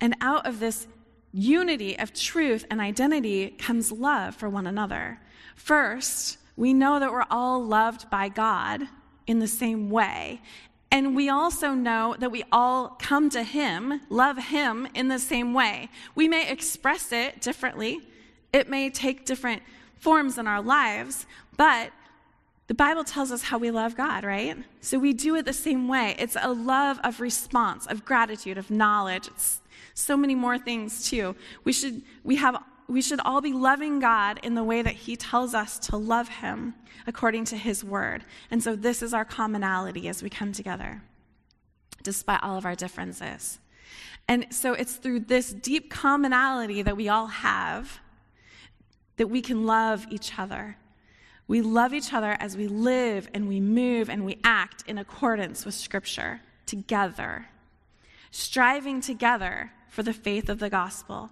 And 0.00 0.14
out 0.20 0.46
of 0.46 0.60
this 0.60 0.86
unity 1.32 1.98
of 1.98 2.12
truth 2.14 2.64
and 2.70 2.80
identity 2.80 3.50
comes 3.50 3.90
love 3.90 4.36
for 4.36 4.48
one 4.48 4.66
another. 4.66 5.20
First, 5.56 6.38
we 6.56 6.72
know 6.72 6.98
that 6.98 7.12
we're 7.12 7.24
all 7.30 7.62
loved 7.62 8.08
by 8.10 8.28
God 8.28 8.82
in 9.26 9.38
the 9.38 9.48
same 9.48 9.90
way. 9.90 10.40
And 10.90 11.14
we 11.14 11.28
also 11.28 11.74
know 11.74 12.16
that 12.18 12.32
we 12.32 12.44
all 12.50 12.96
come 12.98 13.28
to 13.30 13.42
Him, 13.42 14.00
love 14.08 14.38
Him 14.38 14.88
in 14.94 15.08
the 15.08 15.18
same 15.18 15.52
way. 15.52 15.90
We 16.14 16.28
may 16.28 16.50
express 16.50 17.12
it 17.12 17.40
differently, 17.42 18.00
it 18.52 18.70
may 18.70 18.88
take 18.88 19.26
different 19.26 19.62
forms 19.98 20.38
in 20.38 20.46
our 20.46 20.62
lives, 20.62 21.26
but 21.56 21.90
the 22.68 22.74
Bible 22.74 23.02
tells 23.02 23.32
us 23.32 23.42
how 23.42 23.58
we 23.58 23.70
love 23.70 23.96
God, 23.96 24.24
right? 24.24 24.56
So 24.82 24.98
we 24.98 25.14
do 25.14 25.34
it 25.36 25.46
the 25.46 25.54
same 25.54 25.88
way. 25.88 26.14
It's 26.18 26.36
a 26.40 26.52
love 26.52 27.00
of 27.02 27.18
response, 27.18 27.86
of 27.86 28.04
gratitude, 28.04 28.58
of 28.58 28.70
knowledge. 28.70 29.26
It's 29.26 29.60
so 29.94 30.16
many 30.16 30.34
more 30.34 30.58
things 30.58 31.08
too. 31.08 31.34
We 31.64 31.72
should 31.72 32.02
we 32.24 32.36
have 32.36 32.62
we 32.86 33.02
should 33.02 33.20
all 33.20 33.40
be 33.40 33.52
loving 33.52 34.00
God 34.00 34.40
in 34.42 34.54
the 34.54 34.64
way 34.64 34.82
that 34.82 34.94
He 34.94 35.16
tells 35.16 35.54
us 35.54 35.78
to 35.80 35.96
love 35.96 36.28
Him 36.28 36.74
according 37.06 37.46
to 37.46 37.56
His 37.56 37.82
word. 37.82 38.24
And 38.50 38.62
so, 38.62 38.76
this 38.76 39.02
is 39.02 39.14
our 39.14 39.24
commonality 39.24 40.08
as 40.08 40.22
we 40.22 40.30
come 40.30 40.52
together, 40.52 41.02
despite 42.02 42.42
all 42.42 42.56
of 42.56 42.64
our 42.64 42.74
differences. 42.74 43.58
And 44.26 44.46
so, 44.50 44.74
it's 44.74 44.96
through 44.96 45.20
this 45.20 45.52
deep 45.52 45.90
commonality 45.90 46.82
that 46.82 46.96
we 46.96 47.08
all 47.08 47.26
have 47.26 48.00
that 49.16 49.28
we 49.28 49.42
can 49.42 49.66
love 49.66 50.06
each 50.10 50.38
other. 50.38 50.76
We 51.48 51.62
love 51.62 51.92
each 51.92 52.12
other 52.12 52.36
as 52.38 52.56
we 52.56 52.68
live 52.68 53.28
and 53.34 53.48
we 53.48 53.58
move 53.58 54.08
and 54.08 54.24
we 54.24 54.38
act 54.44 54.84
in 54.86 54.98
accordance 54.98 55.64
with 55.64 55.74
Scripture 55.74 56.42
together, 56.66 57.46
striving 58.30 59.00
together 59.00 59.72
for 59.88 60.02
the 60.04 60.12
faith 60.12 60.48
of 60.48 60.60
the 60.60 60.70
gospel 60.70 61.30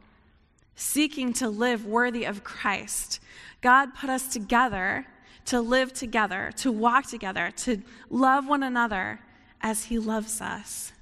seeking 0.76 1.32
to 1.32 1.48
live 1.48 1.86
worthy 1.86 2.24
of 2.24 2.44
Christ. 2.44 3.18
God 3.62 3.94
put 3.94 4.10
us 4.10 4.28
together 4.28 5.06
to 5.46 5.60
live 5.60 5.92
together, 5.92 6.52
to 6.56 6.70
walk 6.70 7.06
together, 7.06 7.50
to 7.56 7.82
love 8.10 8.46
one 8.46 8.62
another 8.62 9.20
as 9.62 9.84
He 9.84 9.98
loves 9.98 10.40
us, 10.40 10.92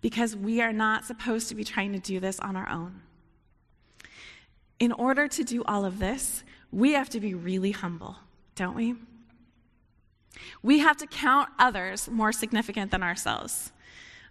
because 0.00 0.36
we 0.36 0.60
are 0.60 0.72
not 0.72 1.04
supposed 1.04 1.48
to 1.48 1.54
be 1.54 1.64
trying 1.64 1.92
to 1.92 1.98
do 1.98 2.20
this 2.20 2.38
on 2.38 2.54
our 2.54 2.68
own. 2.68 3.00
In 4.78 4.92
order 4.92 5.26
to 5.28 5.42
do 5.42 5.64
all 5.64 5.84
of 5.84 5.98
this, 5.98 6.44
we 6.70 6.92
have 6.92 7.08
to 7.10 7.20
be 7.20 7.34
really 7.34 7.72
humble, 7.72 8.16
don't 8.54 8.74
we? 8.74 8.94
We 10.62 10.80
have 10.80 10.96
to 10.98 11.06
count 11.06 11.48
others 11.58 12.08
more 12.08 12.32
significant 12.32 12.90
than 12.90 13.02
ourselves. 13.02 13.72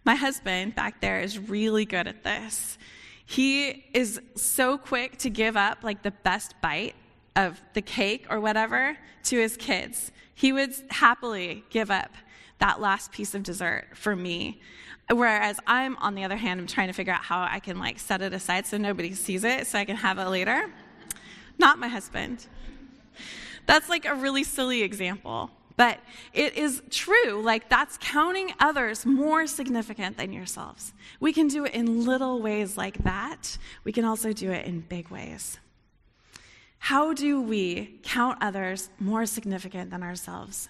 My 0.06 0.15
husband 0.15 0.75
back 0.75 1.00
there 1.01 1.22
is 1.22 1.39
really 1.39 1.86
good 1.86 2.08
at 2.08 2.24
this. 2.24 2.77
He 3.25 3.86
is 3.94 4.20
so 4.36 4.77
quick 4.77 5.18
to 5.20 5.30
give 5.30 5.56
up 5.56 5.80
like 5.84 6.03
the 6.03 6.12
best 6.12 6.56
bite 6.62 6.96
of 7.36 7.62
the 7.74 7.82
cake 7.82 8.27
or 8.30 8.39
whatever 8.39 8.98
to 9.24 9.38
his 9.38 9.56
kids. 9.58 10.12
He 10.36 10.51
would 10.51 10.74
happily 10.89 11.63
give 11.70 11.89
up 11.89 12.12
that 12.60 12.82
last 12.82 13.12
piece 13.12 13.34
of 13.34 13.44
dessert 13.44 13.88
for 13.94 14.15
me. 14.15 14.62
Whereas 15.10 15.60
I'm, 15.68 15.98
on 15.98 16.15
the 16.15 16.24
other 16.24 16.38
hand, 16.38 16.60
I'm 16.60 16.68
trying 16.68 16.88
to 16.88 16.94
figure 16.94 17.13
out 17.13 17.24
how 17.24 17.48
I 17.50 17.60
can 17.60 17.80
like 17.80 18.00
set 18.00 18.22
it 18.22 18.34
aside 18.34 18.65
so 18.65 18.77
nobody 18.77 19.13
sees 19.13 19.44
it 19.44 19.68
so 19.68 19.80
I 19.80 19.86
can 19.86 19.98
have 19.98 20.18
it 20.18 20.27
later. 20.27 20.72
Not 21.58 21.77
my 21.80 21.88
husband. 21.88 22.48
That's 23.65 23.89
like 23.89 24.05
a 24.05 24.15
really 24.15 24.43
silly 24.43 24.82
example. 24.82 25.50
But 25.75 26.00
it 26.34 26.55
is 26.55 26.84
true, 26.91 27.41
like 27.41 27.67
that's 27.67 27.98
counting 28.00 28.53
others 28.60 29.05
more 29.05 29.48
significant 29.48 30.17
than 30.17 30.32
yourselves. 30.32 30.93
We 31.20 31.34
can 31.34 31.48
do 31.48 31.65
it 31.65 31.74
in 31.74 32.05
little 32.05 32.41
ways 32.41 32.77
like 32.77 33.00
that. 33.03 33.58
We 33.84 33.91
can 33.91 34.05
also 34.05 34.34
do 34.34 34.51
it 34.51 34.67
in 34.67 34.82
big 34.82 35.10
ways. 35.10 35.58
How 36.77 37.13
do 37.13 37.41
we 37.41 38.00
count 38.03 38.38
others 38.41 38.89
more 39.00 39.25
significant 39.25 39.89
than 39.89 40.03
ourselves? 40.03 40.70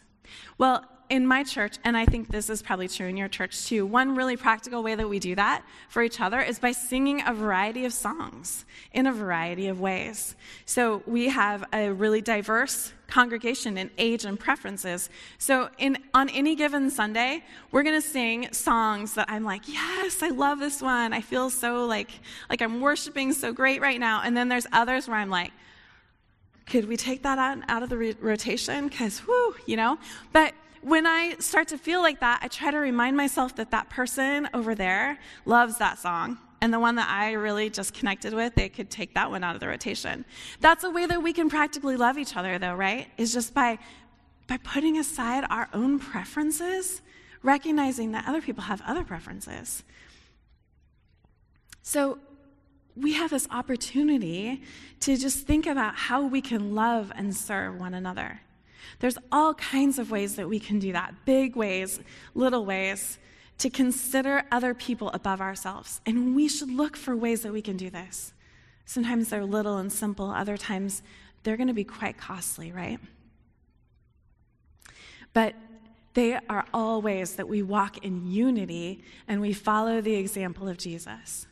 Well, 0.57 0.85
in 1.09 1.27
my 1.27 1.43
church, 1.43 1.77
and 1.83 1.95
I 1.95 2.05
think 2.05 2.29
this 2.29 2.49
is 2.49 2.61
probably 2.61 2.87
true 2.87 3.07
in 3.07 3.17
your 3.17 3.27
church 3.27 3.65
too, 3.65 3.85
one 3.85 4.15
really 4.15 4.37
practical 4.37 4.83
way 4.83 4.95
that 4.95 5.07
we 5.07 5.19
do 5.19 5.35
that 5.35 5.63
for 5.89 6.01
each 6.01 6.19
other 6.19 6.41
is 6.41 6.59
by 6.59 6.71
singing 6.71 7.21
a 7.25 7.33
variety 7.33 7.85
of 7.85 7.93
songs 7.93 8.65
in 8.91 9.07
a 9.07 9.11
variety 9.11 9.67
of 9.67 9.79
ways. 9.79 10.35
So 10.65 11.03
we 11.05 11.29
have 11.29 11.65
a 11.73 11.91
really 11.91 12.21
diverse 12.21 12.93
congregation 13.07 13.77
in 13.77 13.91
age 13.97 14.25
and 14.25 14.39
preferences. 14.39 15.09
So 15.37 15.69
in, 15.77 15.97
on 16.13 16.29
any 16.29 16.55
given 16.55 16.89
Sunday, 16.89 17.43
we're 17.71 17.83
going 17.83 18.01
to 18.01 18.07
sing 18.07 18.51
songs 18.51 19.13
that 19.13 19.29
I'm 19.29 19.43
like, 19.43 19.67
yes, 19.67 20.23
I 20.23 20.29
love 20.29 20.59
this 20.59 20.81
one. 20.81 21.13
I 21.13 21.21
feel 21.21 21.49
so 21.49 21.85
like, 21.85 22.09
like 22.49 22.61
I'm 22.61 22.81
worshiping 22.81 23.33
so 23.33 23.53
great 23.53 23.81
right 23.81 23.99
now. 23.99 24.21
And 24.23 24.35
then 24.35 24.49
there's 24.49 24.65
others 24.71 25.07
where 25.07 25.17
I'm 25.17 25.29
like, 25.29 25.51
could 26.65 26.87
we 26.87 26.97
take 26.97 27.23
that 27.23 27.37
out, 27.37 27.59
out 27.67 27.83
of 27.83 27.89
the 27.89 27.97
re- 27.97 28.15
rotation? 28.19 28.87
Because, 28.87 29.19
whoo, 29.27 29.55
you 29.65 29.75
know? 29.75 29.99
But 30.31 30.53
when 30.83 31.07
I 31.07 31.35
start 31.39 31.69
to 31.69 31.77
feel 31.77 32.01
like 32.01 32.19
that, 32.19 32.39
I 32.41 32.47
try 32.47 32.71
to 32.71 32.77
remind 32.77 33.15
myself 33.15 33.55
that 33.55 33.71
that 33.71 33.89
person 33.89 34.49
over 34.53 34.75
there 34.75 35.17
loves 35.45 35.77
that 35.77 35.97
song. 35.97 36.37
And 36.61 36.73
the 36.73 36.79
one 36.79 36.95
that 36.95 37.09
I 37.09 37.33
really 37.33 37.69
just 37.69 37.93
connected 37.93 38.33
with, 38.33 38.55
they 38.55 38.69
could 38.69 38.89
take 38.89 39.13
that 39.15 39.29
one 39.29 39.43
out 39.43 39.55
of 39.55 39.59
the 39.59 39.67
rotation. 39.67 40.23
That's 40.61 40.83
a 40.83 40.89
way 40.89 41.05
that 41.05 41.21
we 41.21 41.33
can 41.33 41.49
practically 41.49 41.97
love 41.97 42.17
each 42.17 42.37
other, 42.37 42.57
though, 42.57 42.75
right? 42.75 43.07
Is 43.17 43.33
just 43.33 43.53
by, 43.53 43.79
by 44.47 44.57
putting 44.57 44.97
aside 44.97 45.45
our 45.49 45.67
own 45.73 45.99
preferences, 45.99 47.01
recognizing 47.41 48.13
that 48.13 48.27
other 48.27 48.41
people 48.41 48.63
have 48.63 48.81
other 48.85 49.03
preferences. 49.03 49.83
So 51.81 52.17
we 52.95 53.13
have 53.13 53.31
this 53.31 53.47
opportunity 53.51 54.61
to 55.01 55.17
just 55.17 55.45
think 55.45 55.65
about 55.65 55.95
how 55.95 56.25
we 56.25 56.41
can 56.41 56.75
love 56.75 57.11
and 57.15 57.35
serve 57.35 57.77
one 57.77 57.93
another. 57.93 58.39
There's 58.99 59.17
all 59.31 59.53
kinds 59.55 59.99
of 59.99 60.11
ways 60.11 60.35
that 60.35 60.49
we 60.49 60.59
can 60.59 60.79
do 60.79 60.93
that 60.93 61.25
big 61.25 61.55
ways, 61.55 61.99
little 62.33 62.65
ways 62.65 63.17
to 63.59 63.69
consider 63.69 64.43
other 64.51 64.73
people 64.73 65.09
above 65.11 65.41
ourselves. 65.41 66.01
And 66.05 66.35
we 66.35 66.47
should 66.47 66.71
look 66.71 66.97
for 66.97 67.15
ways 67.15 67.41
that 67.41 67.53
we 67.53 67.61
can 67.61 67.77
do 67.77 67.89
this. 67.89 68.33
Sometimes 68.85 69.29
they're 69.29 69.45
little 69.45 69.77
and 69.77 69.91
simple, 69.91 70.29
other 70.29 70.57
times 70.57 71.01
they're 71.43 71.57
going 71.57 71.67
to 71.67 71.73
be 71.73 71.83
quite 71.83 72.17
costly, 72.17 72.71
right? 72.71 72.99
But 75.33 75.55
they 76.13 76.37
are 76.49 76.65
all 76.73 77.01
ways 77.01 77.35
that 77.35 77.47
we 77.47 77.63
walk 77.63 78.03
in 78.03 78.31
unity 78.31 79.03
and 79.27 79.41
we 79.41 79.53
follow 79.53 79.99
the 80.01 80.15
example 80.15 80.67
of 80.67 80.77
Jesus. 80.77 81.47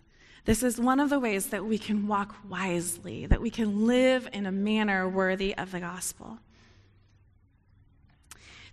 This 0.46 0.64
is 0.64 0.80
one 0.80 1.00
of 1.00 1.10
the 1.10 1.20
ways 1.20 1.48
that 1.48 1.66
we 1.66 1.78
can 1.78 2.08
walk 2.08 2.36
wisely, 2.50 3.26
that 3.28 3.42
we 3.42 3.50
can 3.50 3.86
live 3.88 4.28
in 4.34 4.46
a 4.46 4.52
manner 4.52 5.08
worthy 5.08 5.56
of 5.58 5.72
the 5.72 5.80
gospel 5.80 6.40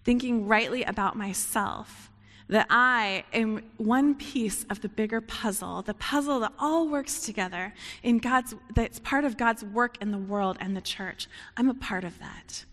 thinking 0.08 0.46
rightly 0.46 0.82
about 0.84 1.16
myself, 1.16 2.10
that 2.48 2.66
I 2.70 3.24
am 3.34 3.62
one 3.76 4.14
piece 4.14 4.64
of 4.70 4.80
the 4.80 4.88
bigger 4.88 5.20
puzzle, 5.20 5.82
the 5.82 5.92
puzzle 5.92 6.40
that 6.40 6.54
all 6.58 6.88
works 6.88 7.20
together 7.20 7.74
in 8.02 8.16
God's, 8.16 8.54
that's 8.74 8.98
part 9.00 9.26
of 9.26 9.36
God's 9.36 9.62
work 9.62 9.98
in 10.00 10.10
the 10.10 10.16
world 10.16 10.56
and 10.60 10.74
the 10.74 10.80
church. 10.80 11.28
I'm 11.58 11.68
a 11.68 11.74
part 11.74 12.04
of 12.04 12.18
that. 12.20 12.64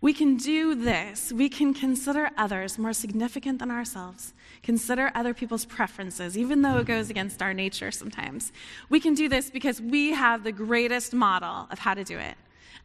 We 0.00 0.12
can 0.12 0.36
do 0.36 0.76
this. 0.76 1.32
We 1.32 1.48
can 1.48 1.74
consider 1.74 2.30
others 2.36 2.78
more 2.78 2.92
significant 2.92 3.58
than 3.58 3.72
ourselves, 3.72 4.32
consider 4.62 5.10
other 5.16 5.34
people's 5.34 5.64
preferences, 5.64 6.38
even 6.38 6.62
though 6.62 6.78
it 6.78 6.86
goes 6.86 7.10
against 7.10 7.42
our 7.42 7.52
nature 7.52 7.90
sometimes. 7.90 8.52
We 8.88 9.00
can 9.00 9.14
do 9.14 9.28
this 9.28 9.50
because 9.50 9.80
we 9.80 10.12
have 10.12 10.44
the 10.44 10.52
greatest 10.52 11.12
model 11.12 11.66
of 11.72 11.80
how 11.80 11.94
to 11.94 12.04
do 12.04 12.16
it 12.16 12.36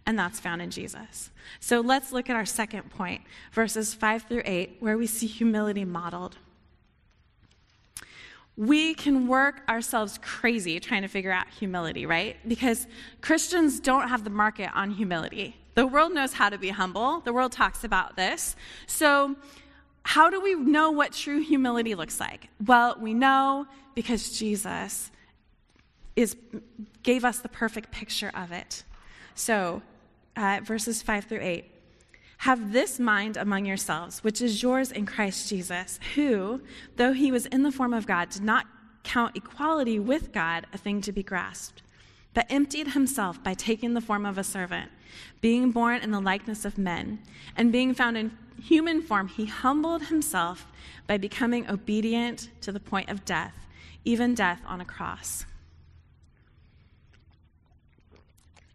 and 0.06 0.18
that's 0.18 0.40
found 0.40 0.62
in 0.62 0.70
Jesus. 0.70 1.32
So 1.60 1.82
let's 1.82 2.12
look 2.12 2.30
at 2.30 2.36
our 2.36 2.46
second 2.46 2.90
point, 2.90 3.22
verses 3.52 3.94
5 3.94 4.24
through 4.24 4.44
8, 4.46 4.78
where 4.80 4.98
we 4.98 5.08
see 5.08 5.28
humility 5.28 5.86
modeled. 5.86 6.38
We 8.56 8.94
can 8.94 9.28
work 9.28 9.62
ourselves 9.68 10.20
crazy 10.22 10.80
trying 10.80 11.02
to 11.02 11.08
figure 11.08 11.32
out 11.32 11.48
humility, 11.50 12.06
right? 12.06 12.38
Because 12.48 12.86
Christians 13.22 13.80
don't 13.80 14.10
have 14.10 14.24
the 14.24 14.30
market 14.30 14.70
on 14.76 14.92
humility. 14.92 15.56
The 15.76 15.88
world 15.88 16.14
knows 16.14 16.34
how 16.34 16.50
to 16.50 16.58
be 16.58 16.70
humble, 16.70 17.22
the 17.22 17.34
world 17.34 17.52
talks 17.52 17.84
about 17.84 18.16
this. 18.16 18.56
So, 18.86 19.36
how 20.06 20.30
do 20.30 20.42
we 20.42 20.54
know 20.54 20.92
what 20.92 21.14
true 21.14 21.40
humility 21.40 21.96
looks 21.96 22.20
like? 22.20 22.50
Well, 22.66 22.98
we 23.00 23.14
know 23.14 23.66
because 23.96 24.38
Jesus 24.38 25.10
is, 26.16 26.36
gave 27.04 27.24
us 27.26 27.40
the 27.40 27.50
perfect 27.50 27.90
picture 27.92 28.32
of 28.36 28.52
it. 28.52 28.84
So, 29.36 29.82
uh, 30.36 30.60
verses 30.64 31.02
5 31.02 31.26
through 31.26 31.42
8. 31.42 31.66
Have 32.38 32.74
this 32.74 33.00
mind 33.00 33.38
among 33.38 33.66
yourselves, 33.66 34.24
which 34.24 34.42
is 34.42 34.62
yours 34.62 34.92
in 34.92 35.06
Christ 35.06 35.50
Jesus, 35.50 36.00
who, 36.16 36.62
though 36.98 37.14
he 37.14 37.32
was 37.32 37.46
in 37.46 37.64
the 37.64 37.72
form 37.72 37.94
of 37.94 38.06
God, 38.06 38.30
did 38.30 38.44
not 38.44 38.68
count 39.04 39.36
equality 39.36 40.00
with 40.00 40.34
God 40.34 40.68
a 40.74 40.78
thing 40.78 41.02
to 41.02 41.12
be 41.12 41.24
grasped, 41.24 41.82
but 42.34 42.46
emptied 42.50 42.90
himself 42.90 43.42
by 43.44 43.54
taking 43.54 43.94
the 43.94 44.02
form 44.02 44.26
of 44.26 44.38
a 44.38 44.44
servant, 44.44 44.92
being 45.40 45.72
born 45.72 46.02
in 46.02 46.12
the 46.12 46.20
likeness 46.20 46.66
of 46.66 46.78
men, 46.78 47.20
and 47.56 47.72
being 47.72 47.94
found 47.94 48.18
in 48.18 48.38
human 48.62 49.02
form, 49.02 49.28
he 49.28 49.46
humbled 49.46 50.04
himself 50.04 50.68
by 51.08 51.18
becoming 51.18 51.70
obedient 51.70 52.50
to 52.62 52.72
the 52.72 52.80
point 52.80 53.10
of 53.10 53.26
death, 53.26 53.56
even 54.06 54.34
death 54.36 54.62
on 54.66 54.82
a 54.82 54.86
cross. 54.86 55.46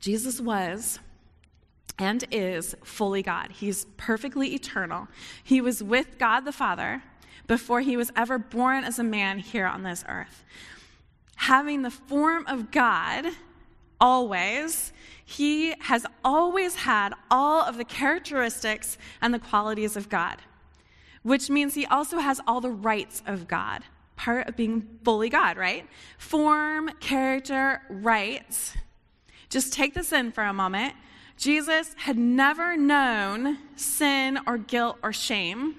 Jesus 0.01 0.41
was 0.41 0.99
and 1.99 2.25
is 2.31 2.77
fully 2.85 3.23
God. 3.23 3.51
He's 3.51 3.87
perfectly 3.97 4.55
eternal. 4.55 5.09
He 5.43 5.61
was 5.61 5.83
with 5.83 6.19
God 6.19 6.41
the 6.41 6.53
Father 6.53 7.03
before 7.47 7.81
he 7.81 7.97
was 7.97 8.13
ever 8.15 8.39
born 8.39 8.85
as 8.85 8.99
a 8.99 9.05
man 9.05 9.39
here 9.39 9.67
on 9.67 9.83
this 9.83 10.05
earth. 10.09 10.45
Having 11.37 11.83
the 11.83 11.91
form 11.91 12.47
of 12.47 12.71
God 12.71 13.27
always, 14.01 14.93
he 15.25 15.75
has 15.81 16.07
always 16.25 16.75
had 16.77 17.15
all 17.31 17.63
of 17.63 17.77
the 17.77 17.85
characteristics 17.85 18.99
and 19.21 19.35
the 19.35 19.39
qualities 19.39 19.97
of 19.97 20.09
God, 20.09 20.37
which 21.23 21.51
means 21.51 21.75
he 21.75 21.87
also 21.87 22.19
has 22.19 22.41
all 22.47 22.61
the 22.61 22.71
rights 22.71 23.23
of 23.27 23.49
God. 23.49 23.83
Part 24.17 24.49
of 24.49 24.57
being 24.57 24.99
fully 25.05 25.29
God, 25.29 25.57
right? 25.57 25.87
Form, 26.19 26.91
character, 27.01 27.83
rights. 27.89 28.77
Just 29.49 29.73
take 29.73 29.95
this 29.95 30.13
in 30.13 30.33
for 30.33 30.45
a 30.45 30.53
moment. 30.53 30.95
Jesus 31.37 31.95
had 31.97 32.19
never 32.19 32.77
known 32.77 33.59
sin 33.77 34.39
or 34.47 34.59
guilt 34.59 34.99
or 35.03 35.13
shame. 35.13 35.77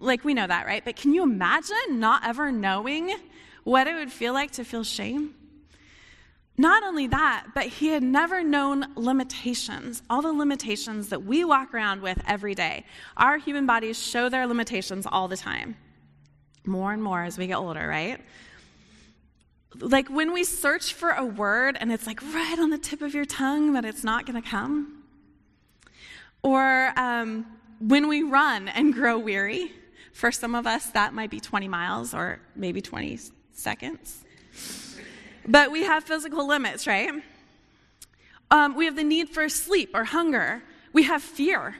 Like, 0.00 0.24
we 0.24 0.34
know 0.34 0.46
that, 0.46 0.66
right? 0.66 0.84
But 0.84 0.96
can 0.96 1.12
you 1.12 1.22
imagine 1.22 2.00
not 2.00 2.26
ever 2.26 2.50
knowing 2.50 3.14
what 3.64 3.86
it 3.86 3.94
would 3.94 4.10
feel 4.10 4.32
like 4.32 4.52
to 4.52 4.64
feel 4.64 4.84
shame? 4.84 5.34
Not 6.56 6.82
only 6.82 7.06
that, 7.06 7.46
but 7.54 7.66
he 7.66 7.88
had 7.88 8.02
never 8.02 8.42
known 8.42 8.86
limitations, 8.94 10.02
all 10.10 10.20
the 10.20 10.32
limitations 10.32 11.08
that 11.08 11.22
we 11.22 11.42
walk 11.42 11.72
around 11.72 12.02
with 12.02 12.20
every 12.26 12.54
day. 12.54 12.84
Our 13.16 13.38
human 13.38 13.64
bodies 13.64 13.98
show 13.98 14.28
their 14.28 14.46
limitations 14.46 15.06
all 15.10 15.26
the 15.26 15.38
time, 15.38 15.76
more 16.66 16.92
and 16.92 17.02
more 17.02 17.22
as 17.22 17.38
we 17.38 17.46
get 17.46 17.56
older, 17.56 17.88
right? 17.88 18.20
Like 19.78 20.08
when 20.08 20.32
we 20.32 20.44
search 20.44 20.94
for 20.94 21.10
a 21.10 21.24
word 21.24 21.76
and 21.80 21.92
it's 21.92 22.06
like 22.06 22.22
right 22.34 22.58
on 22.58 22.70
the 22.70 22.78
tip 22.78 23.02
of 23.02 23.14
your 23.14 23.24
tongue, 23.24 23.72
but 23.72 23.84
it's 23.84 24.04
not 24.04 24.26
going 24.26 24.40
to 24.40 24.48
come. 24.48 25.02
Or 26.42 26.92
um, 26.96 27.46
when 27.80 28.08
we 28.08 28.22
run 28.22 28.68
and 28.68 28.92
grow 28.92 29.18
weary. 29.18 29.72
For 30.12 30.32
some 30.32 30.54
of 30.54 30.66
us, 30.66 30.86
that 30.90 31.14
might 31.14 31.30
be 31.30 31.40
20 31.40 31.68
miles 31.68 32.12
or 32.12 32.40
maybe 32.54 32.82
20 32.82 33.18
seconds. 33.52 34.24
But 35.46 35.70
we 35.70 35.84
have 35.84 36.04
physical 36.04 36.46
limits, 36.46 36.86
right? 36.86 37.22
Um, 38.50 38.74
we 38.74 38.84
have 38.84 38.96
the 38.96 39.04
need 39.04 39.30
for 39.30 39.48
sleep 39.48 39.90
or 39.94 40.04
hunger. 40.04 40.62
We 40.92 41.04
have 41.04 41.22
fear. 41.22 41.76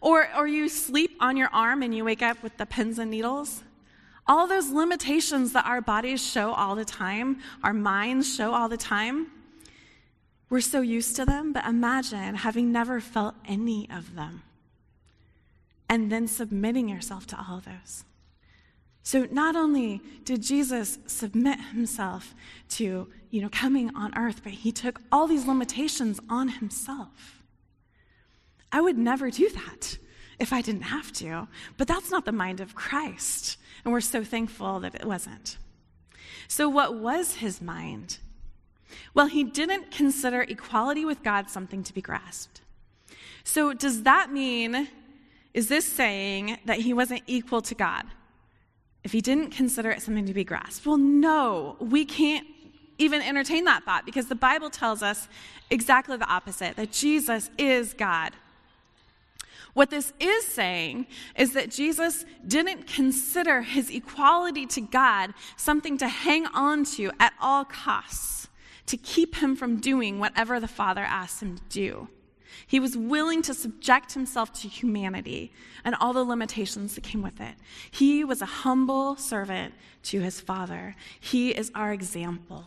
Or, 0.00 0.28
or 0.36 0.46
you 0.46 0.68
sleep 0.68 1.16
on 1.20 1.36
your 1.36 1.48
arm 1.52 1.82
and 1.82 1.94
you 1.94 2.04
wake 2.04 2.22
up 2.22 2.42
with 2.42 2.56
the 2.56 2.66
pins 2.66 2.98
and 2.98 3.10
needles. 3.10 3.62
All 4.28 4.46
those 4.46 4.70
limitations 4.70 5.52
that 5.52 5.66
our 5.66 5.80
bodies 5.80 6.24
show 6.24 6.52
all 6.52 6.74
the 6.74 6.84
time, 6.84 7.38
our 7.62 7.72
minds 7.72 8.34
show 8.34 8.52
all 8.52 8.68
the 8.68 8.76
time, 8.76 9.28
we're 10.48 10.60
so 10.60 10.80
used 10.80 11.16
to 11.16 11.24
them, 11.24 11.52
but 11.52 11.64
imagine 11.64 12.36
having 12.36 12.70
never 12.70 13.00
felt 13.00 13.34
any 13.46 13.88
of 13.90 14.14
them 14.14 14.42
and 15.88 16.10
then 16.10 16.26
submitting 16.26 16.88
yourself 16.88 17.26
to 17.28 17.36
all 17.38 17.58
of 17.58 17.64
those. 17.64 18.04
So 19.02 19.28
not 19.30 19.54
only 19.54 20.00
did 20.24 20.42
Jesus 20.42 20.98
submit 21.06 21.60
himself 21.60 22.34
to, 22.70 23.08
you 23.30 23.40
know, 23.40 23.48
coming 23.48 23.94
on 23.94 24.16
earth, 24.18 24.40
but 24.42 24.52
he 24.52 24.72
took 24.72 25.00
all 25.12 25.28
these 25.28 25.46
limitations 25.46 26.18
on 26.28 26.48
himself. 26.48 27.42
I 28.72 28.80
would 28.80 28.98
never 28.98 29.30
do 29.30 29.48
that 29.48 29.98
if 30.40 30.52
I 30.52 30.60
didn't 30.60 30.82
have 30.82 31.12
to, 31.14 31.46
but 31.76 31.86
that's 31.86 32.10
not 32.10 32.24
the 32.24 32.32
mind 32.32 32.60
of 32.60 32.74
Christ, 32.74 33.58
and 33.86 33.92
we're 33.94 34.02
so 34.02 34.22
thankful 34.22 34.80
that 34.80 34.94
it 34.94 35.06
wasn't. 35.06 35.56
So 36.46 36.68
what 36.68 36.96
was 36.96 37.36
his 37.36 37.62
mind? 37.62 38.18
Well, 39.14 39.26
he 39.26 39.44
didn't 39.44 39.90
consider 39.90 40.42
equality 40.42 41.06
with 41.06 41.22
God 41.22 41.48
something 41.48 41.82
to 41.84 41.94
be 41.94 42.02
grasped. 42.02 42.60
So 43.44 43.72
does 43.72 44.02
that 44.02 44.30
mean 44.30 44.88
is 45.54 45.68
this 45.68 45.90
saying 45.90 46.58
that 46.66 46.80
he 46.80 46.92
wasn't 46.92 47.22
equal 47.26 47.62
to 47.62 47.74
God? 47.74 48.04
if 49.06 49.12
he 49.12 49.20
didn't 49.20 49.50
consider 49.50 49.92
it 49.92 50.02
something 50.02 50.26
to 50.26 50.34
be 50.34 50.42
grasped? 50.42 50.84
Well, 50.84 50.96
no, 50.96 51.76
we 51.78 52.04
can't 52.04 52.44
even 52.98 53.22
entertain 53.22 53.62
that 53.66 53.84
thought 53.84 54.04
because 54.04 54.26
the 54.26 54.34
Bible 54.34 54.68
tells 54.68 55.00
us 55.00 55.28
exactly 55.70 56.16
the 56.16 56.28
opposite 56.28 56.74
that 56.74 56.90
Jesus 56.90 57.48
is 57.56 57.94
God. 57.94 58.32
What 59.76 59.90
this 59.90 60.14
is 60.18 60.46
saying 60.46 61.06
is 61.36 61.52
that 61.52 61.70
Jesus 61.70 62.24
didn't 62.46 62.86
consider 62.86 63.60
his 63.60 63.90
equality 63.90 64.64
to 64.68 64.80
God 64.80 65.34
something 65.58 65.98
to 65.98 66.08
hang 66.08 66.46
on 66.46 66.86
to 66.96 67.10
at 67.20 67.34
all 67.38 67.66
costs, 67.66 68.48
to 68.86 68.96
keep 68.96 69.34
him 69.34 69.54
from 69.54 69.76
doing 69.76 70.18
whatever 70.18 70.58
the 70.60 70.66
Father 70.66 71.02
asked 71.02 71.42
him 71.42 71.58
to 71.58 71.62
do. 71.68 72.08
He 72.66 72.80
was 72.80 72.96
willing 72.96 73.42
to 73.42 73.52
subject 73.52 74.14
himself 74.14 74.50
to 74.62 74.68
humanity 74.68 75.52
and 75.84 75.94
all 75.96 76.14
the 76.14 76.24
limitations 76.24 76.94
that 76.94 77.04
came 77.04 77.20
with 77.20 77.38
it. 77.38 77.56
He 77.90 78.24
was 78.24 78.40
a 78.40 78.46
humble 78.46 79.16
servant 79.16 79.74
to 80.04 80.22
his 80.22 80.40
Father. 80.40 80.96
He 81.20 81.50
is 81.50 81.70
our 81.74 81.92
example. 81.92 82.64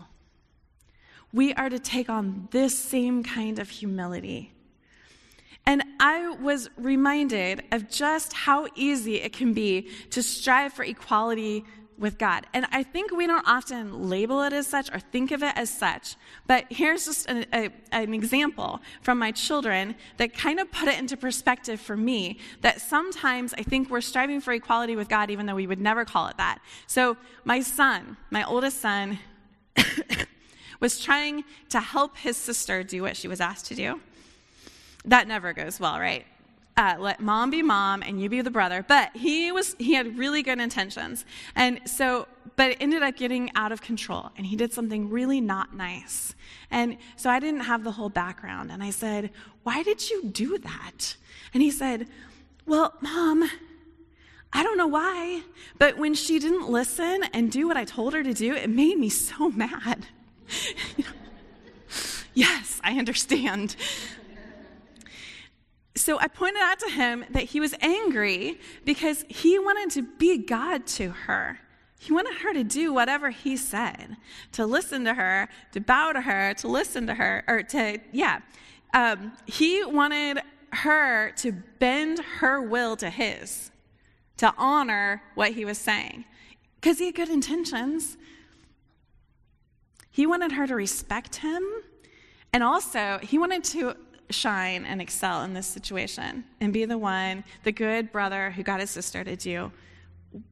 We 1.33 1.55
are 1.55 1.69
to 1.71 1.79
take 1.79 2.07
on 2.07 2.49
this 2.51 2.77
same 2.77 3.23
kind 3.23 3.57
of 3.57 3.71
humility. 3.71 4.53
And 5.69 5.83
I 5.99 6.29
was 6.29 6.67
reminded 6.77 7.63
of 7.71 7.91
just 7.91 8.33
how 8.33 8.65
easy 8.73 9.17
it 9.17 9.33
can 9.33 9.53
be 9.53 9.87
to 10.09 10.23
strive 10.23 10.73
for 10.73 10.83
equality 10.83 11.63
with 11.95 12.17
God. 12.17 12.47
And 12.55 12.65
I 12.71 12.81
think 12.81 13.11
we 13.11 13.27
don't 13.27 13.47
often 13.47 14.09
label 14.09 14.41
it 14.41 14.51
as 14.51 14.65
such 14.65 14.91
or 14.91 14.99
think 14.99 15.29
of 15.29 15.43
it 15.43 15.53
as 15.55 15.69
such. 15.69 16.15
But 16.47 16.65
here's 16.71 17.05
just 17.05 17.29
an, 17.29 17.45
a, 17.53 17.69
an 17.91 18.15
example 18.15 18.81
from 19.03 19.19
my 19.19 19.29
children 19.29 19.93
that 20.17 20.33
kind 20.33 20.59
of 20.59 20.71
put 20.71 20.87
it 20.87 20.97
into 20.97 21.15
perspective 21.15 21.79
for 21.79 21.95
me 21.95 22.39
that 22.61 22.81
sometimes 22.81 23.53
I 23.53 23.61
think 23.61 23.91
we're 23.91 24.01
striving 24.01 24.41
for 24.41 24.53
equality 24.53 24.95
with 24.95 25.07
God, 25.07 25.29
even 25.29 25.45
though 25.45 25.53
we 25.53 25.67
would 25.67 25.79
never 25.79 26.03
call 26.03 26.29
it 26.29 26.37
that. 26.37 26.57
So, 26.87 27.15
my 27.45 27.61
son, 27.61 28.17
my 28.31 28.43
oldest 28.43 28.81
son, 28.81 29.19
was 30.79 30.99
trying 30.99 31.43
to 31.69 31.79
help 31.79 32.17
his 32.17 32.37
sister 32.37 32.81
do 32.83 33.03
what 33.03 33.15
she 33.15 33.27
was 33.27 33.39
asked 33.39 33.67
to 33.67 33.75
do. 33.75 34.01
That 35.05 35.27
never 35.27 35.53
goes 35.53 35.79
well, 35.79 35.99
right? 35.99 36.25
uh, 36.79 36.95
let 36.97 37.19
mom 37.19 37.49
be 37.49 37.61
mom 37.61 38.01
and 38.01 38.21
you 38.21 38.29
be 38.29 38.41
the 38.41 38.49
brother. 38.49 38.85
But 38.87 39.13
he 39.13 39.51
was 39.51 39.75
he 39.77 39.93
had 39.93 40.17
really 40.17 40.41
good 40.41 40.59
intentions, 40.59 41.25
and 41.55 41.81
so 41.85 42.27
but 42.55 42.71
it 42.71 42.77
ended 42.79 43.03
up 43.03 43.17
getting 43.17 43.51
out 43.53 43.73
of 43.73 43.81
control, 43.81 44.31
and 44.37 44.45
he 44.45 44.55
did 44.55 44.71
something 44.71 45.09
really 45.09 45.41
not 45.41 45.75
nice. 45.75 46.35
And 46.71 46.97
so 47.17 47.29
I 47.29 47.39
didn't 47.39 47.61
have 47.61 47.83
the 47.83 47.91
whole 47.91 48.09
background, 48.09 48.71
and 48.71 48.81
I 48.81 48.91
said, 48.91 49.31
"Why 49.63 49.83
did 49.83 50.09
you 50.09 50.23
do 50.23 50.57
that?" 50.59 51.17
And 51.53 51.61
he 51.61 51.69
said, 51.69 52.07
"Well, 52.65 52.93
mom." 53.01 53.49
I 54.51 54.63
don't 54.63 54.79
know 54.79 54.87
why, 54.87 55.43
but 55.77 55.99
when 55.99 56.15
she 56.15 56.39
didn't 56.39 56.71
listen 56.71 57.23
and 57.33 57.51
do 57.51 57.67
what 57.67 57.77
I 57.77 57.85
told 57.85 58.13
her 58.15 58.23
to 58.23 58.33
do, 58.33 58.55
it 58.55 58.67
made 58.67 58.97
me 58.97 59.07
so 59.07 59.49
mad. 59.55 60.07
yes, 62.33 62.81
I 62.83 62.97
understand. 62.97 63.75
So 66.09 66.17
I 66.19 66.27
pointed 66.27 66.63
out 66.63 66.79
to 66.79 66.89
him 66.89 67.23
that 67.29 67.43
he 67.43 67.59
was 67.59 67.75
angry 67.81 68.59
because 68.83 69.23
he 69.29 69.59
wanted 69.59 69.91
to 69.91 70.01
be 70.01 70.39
God 70.39 70.87
to 70.87 71.11
her. 71.11 71.59
He 71.99 72.11
wanted 72.11 72.33
her 72.39 72.51
to 72.51 72.63
do 72.63 72.91
whatever 72.91 73.29
he 73.29 73.55
said, 73.55 74.17
to 74.53 74.65
listen 74.65 75.05
to 75.05 75.13
her, 75.13 75.47
to 75.71 75.79
bow 75.79 76.13
to 76.13 76.21
her, 76.21 76.55
to 76.55 76.67
listen 76.67 77.05
to 77.05 77.13
her, 77.13 77.43
or 77.47 77.61
to, 77.61 77.99
yeah. 78.11 78.39
Um, 78.91 79.33
he 79.45 79.85
wanted 79.85 80.41
her 80.73 81.31
to 81.33 81.51
bend 81.77 82.17
her 82.39 82.59
will 82.59 82.95
to 82.95 83.11
his, 83.11 83.69
to 84.37 84.51
honor 84.57 85.21
what 85.35 85.51
he 85.51 85.63
was 85.63 85.77
saying, 85.77 86.25
because 86.81 86.97
he 86.97 87.05
had 87.05 87.15
good 87.17 87.29
intentions. 87.29 88.17
He 90.09 90.25
wanted 90.25 90.53
her 90.53 90.65
to 90.65 90.73
respect 90.73 91.35
him, 91.35 91.63
and 92.51 92.63
also 92.63 93.19
he 93.21 93.37
wanted 93.37 93.63
to 93.65 93.95
shine 94.29 94.85
and 94.85 95.01
excel 95.01 95.43
in 95.43 95.53
this 95.53 95.67
situation 95.67 96.43
and 96.61 96.71
be 96.71 96.85
the 96.85 96.97
one, 96.97 97.43
the 97.63 97.71
good 97.71 98.11
brother 98.11 98.51
who 98.51 98.63
got 98.63 98.79
his 98.79 98.89
sister 98.89 99.23
to 99.23 99.35
do. 99.35 99.71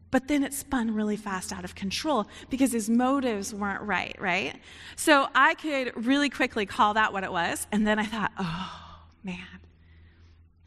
But 0.10 0.28
then 0.28 0.44
it 0.44 0.54
spun 0.54 0.94
really 0.94 1.18
fast 1.18 1.52
out 1.52 1.64
of 1.66 1.76
control 1.76 2.28
because 2.50 2.72
his 2.72 2.90
motives 2.90 3.54
weren't 3.54 3.82
right, 3.82 4.16
right? 4.20 4.56
So 4.96 5.28
I 5.36 5.54
could 5.56 6.06
really 6.06 6.30
quickly 6.30 6.66
call 6.66 6.94
that 6.94 7.12
what 7.12 7.24
it 7.24 7.32
was. 7.32 7.68
And 7.72 7.86
then 7.86 8.00
I 8.00 8.06
thought, 8.06 8.32
oh, 8.40 9.00
man, 9.24 9.46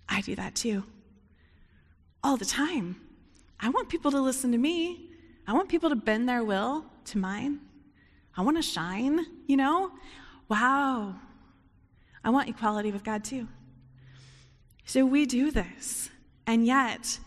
I 0.09 0.20
do 0.20 0.37
that 0.37 0.55
too. 0.55 0.85
All 2.23 2.37
the 2.37 2.44
time. 2.44 3.01
I 3.59 3.70
want 3.70 3.88
people 3.88 4.11
to 4.11 4.20
listen 4.20 4.53
to 4.53 4.59
me. 4.59 5.11
I 5.46 5.53
want 5.53 5.68
people 5.68 5.88
to 5.88 5.96
bend 5.96 6.29
their 6.29 6.44
will 6.44 6.85
to 7.07 7.18
mine. 7.18 7.61
I 8.37 8.42
want 8.42 8.57
to 8.57 8.62
shine, 8.62 9.25
you 9.46 9.57
know? 9.57 9.90
Wow, 10.49 11.14
I 12.23 12.31
want 12.31 12.49
equality 12.49 12.93
with 12.93 13.05
God 13.05 13.25
too. 13.25 13.49
So 14.85 15.05
we 15.05 15.27
do 15.27 15.51
this. 15.51 16.11
And 16.47 16.67
yet, 16.67 17.19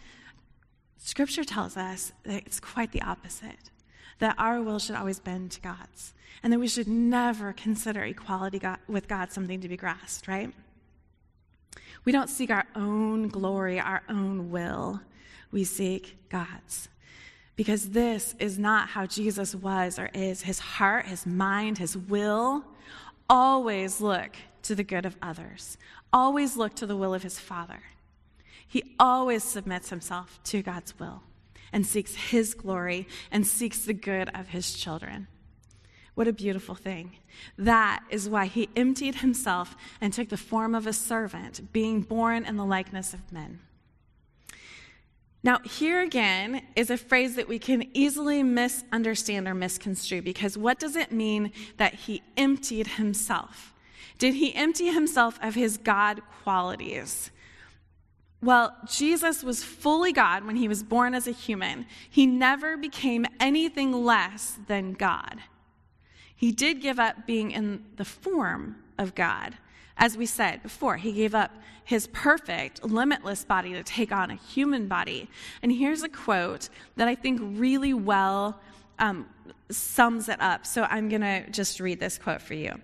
Scripture 0.97 1.43
tells 1.43 1.77
us 1.77 2.11
that 2.23 2.43
it's 2.45 2.59
quite 2.59 2.91
the 2.91 3.01
opposite 3.01 3.69
that 4.19 4.35
our 4.37 4.61
will 4.61 4.79
should 4.79 4.95
always 4.95 5.19
bend 5.19 5.51
to 5.51 5.61
God's, 5.61 6.13
and 6.41 6.53
that 6.53 6.59
we 6.59 6.67
should 6.67 6.87
never 6.87 7.51
consider 7.51 8.03
equality 8.03 8.61
with 8.87 9.07
God 9.07 9.31
something 9.31 9.59
to 9.61 9.67
be 9.67 9.75
grasped, 9.75 10.27
right? 10.27 10.53
We 12.05 12.11
don't 12.11 12.29
seek 12.29 12.49
our 12.49 12.65
own 12.75 13.27
glory, 13.27 13.79
our 13.79 14.03
own 14.09 14.49
will. 14.49 15.01
We 15.51 15.63
seek 15.63 16.17
God's. 16.29 16.89
Because 17.55 17.89
this 17.89 18.33
is 18.39 18.57
not 18.57 18.89
how 18.89 19.05
Jesus 19.05 19.53
was 19.53 19.99
or 19.99 20.09
is. 20.13 20.41
His 20.41 20.59
heart, 20.59 21.05
his 21.05 21.25
mind, 21.25 21.77
his 21.77 21.95
will 21.95 22.63
always 23.29 24.01
look 24.01 24.35
to 24.63 24.75
the 24.75 24.83
good 24.83 25.05
of 25.05 25.17
others, 25.21 25.77
always 26.11 26.57
look 26.57 26.75
to 26.75 26.85
the 26.85 26.97
will 26.97 27.13
of 27.13 27.23
his 27.23 27.39
Father. 27.39 27.81
He 28.67 28.95
always 28.99 29.43
submits 29.43 29.89
himself 29.89 30.39
to 30.45 30.61
God's 30.61 30.97
will 30.99 31.21
and 31.71 31.85
seeks 31.85 32.15
his 32.15 32.53
glory 32.53 33.07
and 33.31 33.45
seeks 33.45 33.79
the 33.79 33.93
good 33.93 34.29
of 34.33 34.47
his 34.49 34.73
children. 34.73 35.27
What 36.15 36.27
a 36.27 36.33
beautiful 36.33 36.75
thing. 36.75 37.17
That 37.57 38.03
is 38.09 38.29
why 38.29 38.45
he 38.45 38.69
emptied 38.75 39.15
himself 39.15 39.75
and 39.99 40.13
took 40.13 40.29
the 40.29 40.37
form 40.37 40.75
of 40.75 40.85
a 40.85 40.93
servant, 40.93 41.73
being 41.73 42.01
born 42.01 42.45
in 42.45 42.55
the 42.55 42.65
likeness 42.65 43.13
of 43.13 43.31
men. 43.31 43.59
Now, 45.43 45.59
here 45.59 46.01
again 46.01 46.61
is 46.75 46.89
a 46.89 46.97
phrase 46.97 47.35
that 47.35 47.49
we 47.49 47.59
can 47.59 47.89
easily 47.93 48.43
misunderstand 48.43 49.47
or 49.47 49.53
misconstrue 49.53 50.21
because 50.21 50.57
what 50.57 50.79
does 50.79 50.95
it 50.95 51.11
mean 51.11 51.51
that 51.77 51.93
he 51.93 52.21
emptied 52.37 52.87
himself? 52.87 53.72
Did 54.23 54.35
he 54.35 54.55
empty 54.55 54.89
himself 54.89 55.37
of 55.41 55.53
his 55.53 55.75
God 55.75 56.21
qualities? 56.43 57.29
Well, 58.41 58.73
Jesus 58.89 59.43
was 59.43 59.65
fully 59.65 60.13
God 60.13 60.45
when 60.45 60.55
he 60.55 60.69
was 60.69 60.81
born 60.81 61.13
as 61.13 61.27
a 61.27 61.31
human. 61.31 61.85
He 62.09 62.25
never 62.25 62.77
became 62.77 63.25
anything 63.41 63.91
less 63.91 64.59
than 64.67 64.93
God. 64.93 65.39
He 66.33 66.53
did 66.53 66.79
give 66.79 66.99
up 66.99 67.27
being 67.27 67.51
in 67.51 67.83
the 67.97 68.05
form 68.05 68.77
of 68.97 69.13
God. 69.13 69.57
As 69.97 70.15
we 70.15 70.25
said 70.25 70.63
before, 70.63 70.95
he 70.95 71.11
gave 71.11 71.35
up 71.35 71.51
his 71.83 72.07
perfect, 72.07 72.81
limitless 72.85 73.43
body 73.43 73.73
to 73.73 73.83
take 73.83 74.13
on 74.13 74.31
a 74.31 74.35
human 74.35 74.87
body. 74.87 75.29
And 75.61 75.69
here's 75.69 76.01
a 76.01 76.07
quote 76.07 76.69
that 76.95 77.09
I 77.09 77.15
think 77.15 77.41
really 77.41 77.93
well 77.93 78.61
um, 78.99 79.27
sums 79.69 80.29
it 80.29 80.39
up. 80.39 80.65
So 80.65 80.83
I'm 80.83 81.09
going 81.09 81.23
to 81.23 81.49
just 81.49 81.81
read 81.81 81.99
this 81.99 82.17
quote 82.17 82.41
for 82.41 82.53
you. 82.53 82.79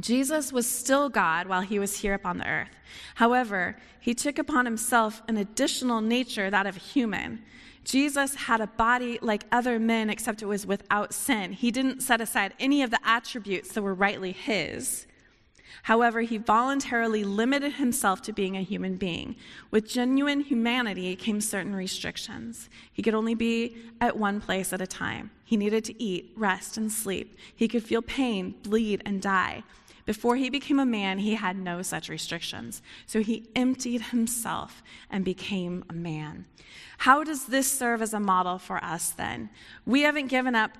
Jesus 0.00 0.52
was 0.52 0.66
still 0.66 1.08
God 1.08 1.46
while 1.46 1.60
he 1.60 1.78
was 1.78 1.98
here 1.98 2.14
upon 2.14 2.38
the 2.38 2.48
earth. 2.48 2.68
However, 3.16 3.76
he 4.00 4.14
took 4.14 4.38
upon 4.38 4.64
himself 4.64 5.22
an 5.28 5.36
additional 5.36 6.00
nature, 6.00 6.50
that 6.50 6.66
of 6.66 6.76
a 6.76 6.80
human. 6.80 7.42
Jesus 7.84 8.34
had 8.34 8.60
a 8.60 8.66
body 8.66 9.18
like 9.20 9.44
other 9.50 9.78
men, 9.78 10.10
except 10.10 10.42
it 10.42 10.46
was 10.46 10.66
without 10.66 11.12
sin. 11.12 11.52
He 11.52 11.70
didn't 11.70 12.02
set 12.02 12.20
aside 12.20 12.54
any 12.60 12.82
of 12.82 12.90
the 12.90 13.00
attributes 13.04 13.72
that 13.72 13.82
were 13.82 13.94
rightly 13.94 14.32
his. 14.32 15.06
However, 15.84 16.20
he 16.20 16.36
voluntarily 16.36 17.24
limited 17.24 17.74
himself 17.74 18.20
to 18.22 18.32
being 18.32 18.56
a 18.56 18.62
human 18.62 18.96
being. 18.96 19.36
With 19.70 19.88
genuine 19.88 20.40
humanity 20.40 21.16
came 21.16 21.40
certain 21.40 21.74
restrictions. 21.74 22.68
He 22.92 23.02
could 23.02 23.14
only 23.14 23.34
be 23.34 23.76
at 24.00 24.18
one 24.18 24.40
place 24.40 24.72
at 24.72 24.82
a 24.82 24.86
time. 24.86 25.30
He 25.44 25.56
needed 25.56 25.84
to 25.86 26.02
eat, 26.02 26.32
rest, 26.36 26.76
and 26.76 26.92
sleep. 26.92 27.36
He 27.56 27.66
could 27.66 27.82
feel 27.82 28.02
pain, 28.02 28.54
bleed, 28.62 29.02
and 29.06 29.22
die. 29.22 29.62
Before 30.06 30.36
he 30.36 30.50
became 30.50 30.78
a 30.78 30.86
man, 30.86 31.18
he 31.18 31.34
had 31.34 31.56
no 31.56 31.82
such 31.82 32.08
restrictions. 32.08 32.82
So 33.06 33.22
he 33.22 33.48
emptied 33.54 34.02
himself 34.02 34.82
and 35.10 35.24
became 35.24 35.84
a 35.88 35.94
man. 35.94 36.46
How 36.98 37.24
does 37.24 37.46
this 37.46 37.70
serve 37.70 38.02
as 38.02 38.12
a 38.12 38.20
model 38.20 38.58
for 38.58 38.82
us 38.82 39.10
then? 39.10 39.50
We 39.86 40.02
haven't 40.02 40.28
given 40.28 40.54
up 40.54 40.72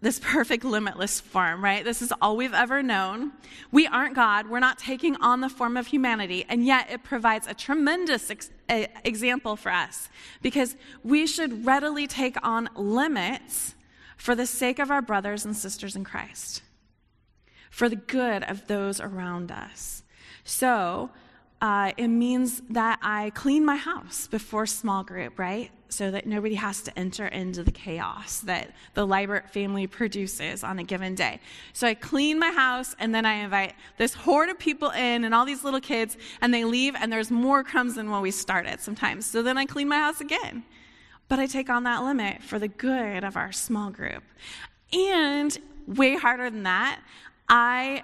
this 0.00 0.20
perfect 0.22 0.64
limitless 0.64 1.20
form, 1.20 1.62
right? 1.62 1.84
This 1.84 2.02
is 2.02 2.12
all 2.20 2.36
we've 2.36 2.54
ever 2.54 2.82
known. 2.82 3.32
We 3.72 3.86
aren't 3.86 4.14
God. 4.14 4.48
We're 4.48 4.60
not 4.60 4.78
taking 4.78 5.16
on 5.16 5.40
the 5.40 5.48
form 5.48 5.76
of 5.76 5.88
humanity. 5.88 6.44
And 6.48 6.64
yet 6.64 6.90
it 6.90 7.02
provides 7.02 7.46
a 7.46 7.54
tremendous 7.54 8.30
ex- 8.30 8.50
a, 8.70 8.88
example 9.04 9.56
for 9.56 9.72
us 9.72 10.08
because 10.42 10.76
we 11.02 11.26
should 11.26 11.66
readily 11.66 12.06
take 12.06 12.36
on 12.42 12.68
limits 12.76 13.74
for 14.16 14.34
the 14.34 14.46
sake 14.46 14.78
of 14.78 14.90
our 14.90 15.02
brothers 15.02 15.44
and 15.44 15.56
sisters 15.56 15.94
in 15.94 16.04
Christ, 16.04 16.62
for 17.70 17.88
the 17.88 17.96
good 17.96 18.42
of 18.44 18.66
those 18.66 19.00
around 19.00 19.50
us. 19.50 20.02
So, 20.44 21.10
uh, 21.60 21.92
it 21.96 22.08
means 22.08 22.62
that 22.70 22.98
I 23.02 23.30
clean 23.30 23.64
my 23.64 23.76
house 23.76 24.28
before 24.28 24.64
small 24.66 25.02
group, 25.02 25.38
right? 25.38 25.70
So 25.88 26.10
that 26.12 26.26
nobody 26.26 26.54
has 26.54 26.82
to 26.82 26.96
enter 26.96 27.26
into 27.26 27.64
the 27.64 27.72
chaos 27.72 28.40
that 28.40 28.72
the 28.94 29.04
Liebert 29.04 29.50
family 29.50 29.86
produces 29.88 30.62
on 30.62 30.78
a 30.78 30.84
given 30.84 31.16
day. 31.16 31.40
So 31.72 31.88
I 31.88 31.94
clean 31.94 32.38
my 32.38 32.52
house 32.52 32.94
and 33.00 33.12
then 33.12 33.26
I 33.26 33.34
invite 33.34 33.74
this 33.96 34.14
horde 34.14 34.50
of 34.50 34.58
people 34.58 34.90
in 34.90 35.24
and 35.24 35.34
all 35.34 35.44
these 35.44 35.64
little 35.64 35.80
kids 35.80 36.16
and 36.40 36.54
they 36.54 36.64
leave 36.64 36.94
and 36.94 37.12
there's 37.12 37.30
more 37.30 37.64
crumbs 37.64 37.96
than 37.96 38.10
when 38.10 38.22
we 38.22 38.30
started 38.30 38.80
sometimes. 38.80 39.26
So 39.26 39.42
then 39.42 39.58
I 39.58 39.64
clean 39.64 39.88
my 39.88 39.98
house 39.98 40.20
again. 40.20 40.64
But 41.28 41.38
I 41.38 41.46
take 41.46 41.68
on 41.68 41.82
that 41.84 42.04
limit 42.04 42.42
for 42.42 42.58
the 42.58 42.68
good 42.68 43.24
of 43.24 43.36
our 43.36 43.50
small 43.50 43.90
group. 43.90 44.22
And 44.92 45.56
way 45.86 46.16
harder 46.16 46.50
than 46.50 46.62
that, 46.62 47.00
I 47.48 48.02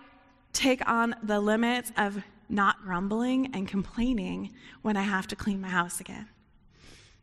take 0.52 0.88
on 0.88 1.14
the 1.22 1.40
limits 1.40 1.92
of 1.96 2.22
not 2.48 2.82
grumbling 2.82 3.50
and 3.54 3.66
complaining 3.66 4.52
when 4.82 4.96
I 4.96 5.02
have 5.02 5.26
to 5.28 5.36
clean 5.36 5.60
my 5.60 5.68
house 5.68 6.00
again. 6.00 6.28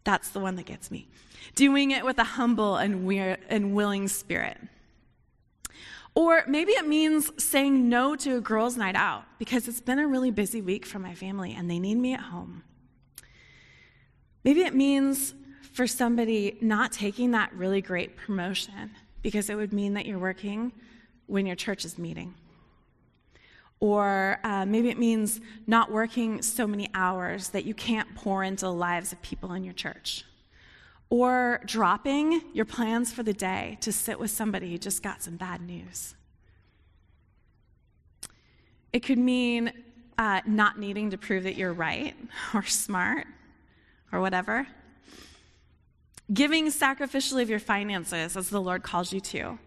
That's 0.04 0.30
the 0.30 0.40
one 0.40 0.56
that 0.56 0.66
gets 0.66 0.92
me. 0.92 1.08
Doing 1.56 1.92
it 1.92 2.04
with 2.04 2.18
a 2.20 2.24
humble 2.24 2.76
and, 2.76 3.06
weir- 3.06 3.38
and 3.50 3.74
willing 3.74 4.08
spirit. 4.08 4.58
Or 6.14 6.44
maybe 6.48 6.74
it 6.74 6.88
means 6.88 7.32
saying 7.42 7.88
no 7.88 8.16
to 8.18 8.38
a 8.38 8.42
girls' 8.42 8.76
night 8.76 8.96
out 8.96 9.24
because 9.40 9.68
it's 9.68 9.80
been 9.80 10.00
a 10.00 10.08
really 10.08 10.32
busy 10.32 10.62
week 10.62 10.86
for 10.86 11.00
my 11.00 11.16
family 11.16 11.54
and 11.54 11.70
they 11.70 11.80
need 11.80 11.96
me 11.96 12.14
at 12.14 12.20
home. 12.20 12.64
Maybe 14.44 14.62
it 14.62 14.76
means 14.76 15.34
for 15.74 15.88
somebody 15.88 16.58
not 16.60 16.92
taking 16.92 17.32
that 17.32 17.54
really 17.54 17.82
great 17.82 18.18
promotion 18.18 18.92
because 19.22 19.50
it 19.50 19.56
would 19.56 19.72
mean 19.72 19.94
that 19.94 20.06
you're 20.06 20.20
working 20.20 20.74
when 21.32 21.46
your 21.46 21.56
church 21.56 21.86
is 21.86 21.98
meeting. 21.98 22.34
Or 23.80 24.38
uh, 24.44 24.66
maybe 24.66 24.90
it 24.90 25.00
means 25.00 25.40
not 25.66 25.90
working 25.90 26.42
so 26.42 26.68
many 26.68 26.90
hours 26.94 27.50
that 27.50 27.64
you 27.64 27.74
can't 27.74 28.14
pour 28.16 28.44
into 28.44 28.66
the 28.66 28.74
lives 28.74 29.14
of 29.14 29.22
people 29.22 29.54
in 29.54 29.64
your 29.64 29.74
church. 29.74 30.26
Or 31.10 31.62
dropping 31.66 32.42
your 32.54 32.66
plans 32.66 33.14
for 33.14 33.24
the 33.24 33.34
day 33.34 33.78
to 33.80 33.94
sit 33.94 34.20
with 34.20 34.30
somebody 34.30 34.72
who 34.72 34.78
just 34.78 35.02
got 35.02 35.24
some 35.24 35.38
bad 35.38 35.62
news. 35.62 36.16
It 38.92 39.00
could 39.00 39.18
mean 39.18 39.72
uh, 40.18 40.42
not 40.46 40.80
needing 40.80 41.12
to 41.12 41.18
prove 41.18 41.44
that 41.44 41.56
you're 41.56 41.74
right 41.74 42.14
or 42.54 42.64
smart 42.64 43.26
or 44.12 44.20
whatever. 44.20 44.68
Giving 46.32 46.68
sacrificially 46.68 47.42
of 47.42 47.50
your 47.50 47.60
finances 47.60 48.36
as 48.36 48.50
the 48.50 48.62
Lord 48.62 48.84
calls 48.84 49.14
you 49.14 49.22
to 49.22 49.58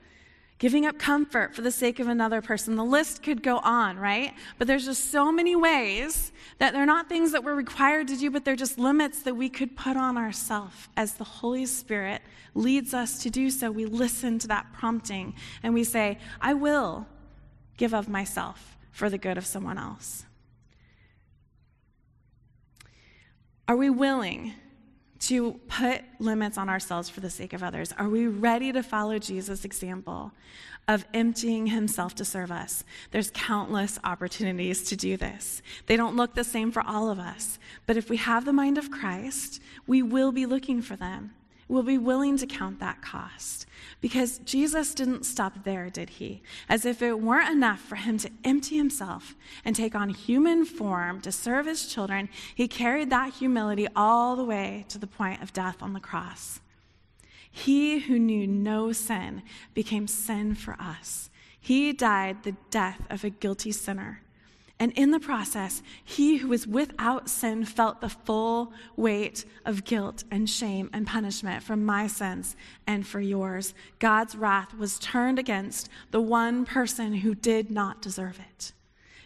giving 0.64 0.87
up 0.87 0.98
comfort 0.98 1.55
for 1.55 1.61
the 1.61 1.70
sake 1.70 2.00
of 2.00 2.09
another 2.09 2.40
person. 2.40 2.74
The 2.74 2.83
list 2.83 3.22
could 3.22 3.42
go 3.42 3.59
on, 3.59 3.98
right? 3.98 4.33
But 4.57 4.66
there's 4.66 4.87
just 4.87 5.11
so 5.11 5.31
many 5.31 5.55
ways 5.55 6.33
that 6.57 6.72
they're 6.72 6.87
not 6.87 7.07
things 7.07 7.33
that 7.33 7.44
we're 7.44 7.55
required 7.55 8.09
to 8.09 8.16
do, 8.16 8.31
but 8.31 8.46
they're 8.46 8.57
just 8.57 8.79
limits 8.79 9.24
that 9.24 9.35
we 9.37 9.50
could 9.50 9.77
put 9.77 9.98
on 9.98 10.16
ourselves 10.16 10.88
as 10.96 11.16
the 11.16 11.24
Holy 11.24 11.66
Spirit 11.66 12.22
leads 12.55 12.94
us 12.94 13.22
to 13.24 13.29
do 13.29 13.50
so. 13.50 13.70
We 13.70 13.85
listen 13.85 14.38
to 14.38 14.48
that 14.48 14.72
prompting 14.72 15.35
and 15.62 15.74
we 15.74 15.85
say, 15.85 16.18
I 16.40 16.55
will 16.55 17.07
give 17.77 17.92
of 17.92 18.09
myself 18.09 18.79
for 18.90 19.11
the 19.11 19.18
good 19.18 19.37
of 19.37 19.44
someone 19.44 19.77
else. 19.77 20.24
Are 23.68 23.77
we 23.77 23.90
willing 23.90 24.55
to 25.28 25.60
put 25.68 26.02
limits 26.18 26.58
on 26.58 26.68
ourselves 26.68 27.08
for 27.08 27.20
the 27.20 27.30
sake 27.30 27.52
of 27.52 27.62
others? 27.62 27.92
Are 27.98 28.08
we 28.08 28.26
ready 28.26 28.72
to 28.72 28.82
follow 28.82 29.18
Jesus' 29.18 29.64
example 29.64 30.32
of 30.87 31.06
emptying 31.14 31.68
himself 31.68 32.14
to 32.16 32.24
serve 32.24 32.50
us? 32.50 32.84
There's 33.10 33.30
countless 33.32 33.98
opportunities 34.04 34.82
to 34.84 34.96
do 34.96 35.16
this. 35.16 35.62
They 35.87 35.96
don't 35.96 36.16
look 36.16 36.34
the 36.34 36.44
same 36.44 36.70
for 36.70 36.82
all 36.82 37.08
of 37.10 37.18
us, 37.18 37.58
but 37.87 37.96
if 37.96 38.10
we 38.10 38.16
have 38.18 38.44
the 38.44 38.52
mind 38.52 38.76
of 38.76 38.90
Christ, 38.90 39.62
we 39.87 40.02
will 40.02 40.32
be 40.32 40.46
looking 40.46 40.82
for 40.82 40.96
them 40.96 41.34
We 41.68 41.74
will 41.74 41.82
be 41.82 41.98
willing 41.98 42.37
to 42.38 42.46
count 42.46 42.80
that 42.80 43.00
cost. 43.02 43.66
Because 44.05 44.37
Jesus 44.40 44.93
didn't 44.93 45.25
stop 45.25 45.64
there, 45.64 45.88
did 45.88 46.11
he? 46.11 46.43
As 46.69 46.85
if 46.85 47.01
it 47.01 47.21
weren't 47.21 47.49
enough 47.49 47.81
for 47.81 47.97
him 47.97 48.19
to 48.19 48.31
empty 48.45 48.77
himself 48.77 49.35
and 49.64 49.75
take 49.75 49.95
on 49.95 50.11
human 50.11 50.67
form 50.67 51.23
to 51.23 51.33
serve 51.33 51.64
his 51.64 51.87
children, 51.87 52.29
he 52.55 52.69
carried 52.69 53.09
that 53.09 53.33
humility 53.33 53.88
all 53.97 54.37
the 54.37 54.45
way 54.45 54.85
to 54.90 54.99
the 54.99 55.07
point 55.07 55.43
of 55.43 55.55
death 55.55 55.83
on 55.83 55.95
the 55.95 56.01
cross. 56.01 56.61
He 57.51 58.01
who 58.01 58.19
knew 58.19 58.47
no 58.47 58.93
sin 58.93 59.43
became 59.73 60.07
sin 60.07 60.55
for 60.55 60.77
us. 60.79 61.31
He 61.59 61.95
died 61.95 62.43
the 62.43 62.57
death 62.71 63.01
of 63.09 63.25
a 63.25 63.31
guilty 63.31 63.73
sinner 63.73 64.21
and 64.80 64.92
in 64.92 65.12
the 65.12 65.20
process, 65.20 65.82
he 66.02 66.38
who 66.38 66.48
was 66.48 66.66
without 66.66 67.30
sin 67.30 67.64
felt 67.64 68.00
the 68.00 68.08
full 68.08 68.72
weight 68.96 69.44
of 69.64 69.84
guilt 69.84 70.24
and 70.30 70.50
shame 70.50 70.90
and 70.92 71.06
punishment 71.06 71.62
for 71.62 71.76
my 71.76 72.08
sins 72.08 72.56
and 72.87 73.06
for 73.06 73.20
yours. 73.20 73.72
God's 74.00 74.34
wrath 74.34 74.74
was 74.74 74.98
turned 74.98 75.38
against 75.38 75.88
the 76.10 76.20
one 76.20 76.64
person 76.64 77.14
who 77.14 77.34
did 77.37 77.70
not 77.70 78.02
deserve 78.02 78.40
it. 78.40 78.72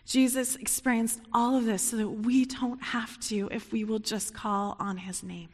Jesus 0.05 0.57
experienced 0.57 1.21
all 1.33 1.57
of 1.57 1.65
this 1.65 1.83
so 1.83 1.97
that 1.97 2.09
we 2.09 2.45
don't 2.45 2.83
have 2.83 3.19
to 3.21 3.49
if 3.51 3.73
we 3.73 3.85
will 3.85 3.99
just 3.99 4.35
call 4.35 4.77
on 4.79 4.99
his 4.99 5.23
name. 5.23 5.49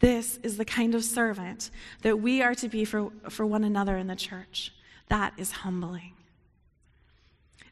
This 0.00 0.38
is 0.42 0.56
the 0.56 0.64
kind 0.64 0.94
of 0.94 1.04
servant 1.04 1.70
that 2.02 2.20
we 2.20 2.42
are 2.42 2.54
to 2.56 2.68
be 2.68 2.84
for, 2.84 3.10
for 3.28 3.46
one 3.46 3.64
another 3.64 3.96
in 3.96 4.08
the 4.08 4.16
church. 4.16 4.72
That 5.08 5.34
is 5.36 5.52
humbling 5.52 6.12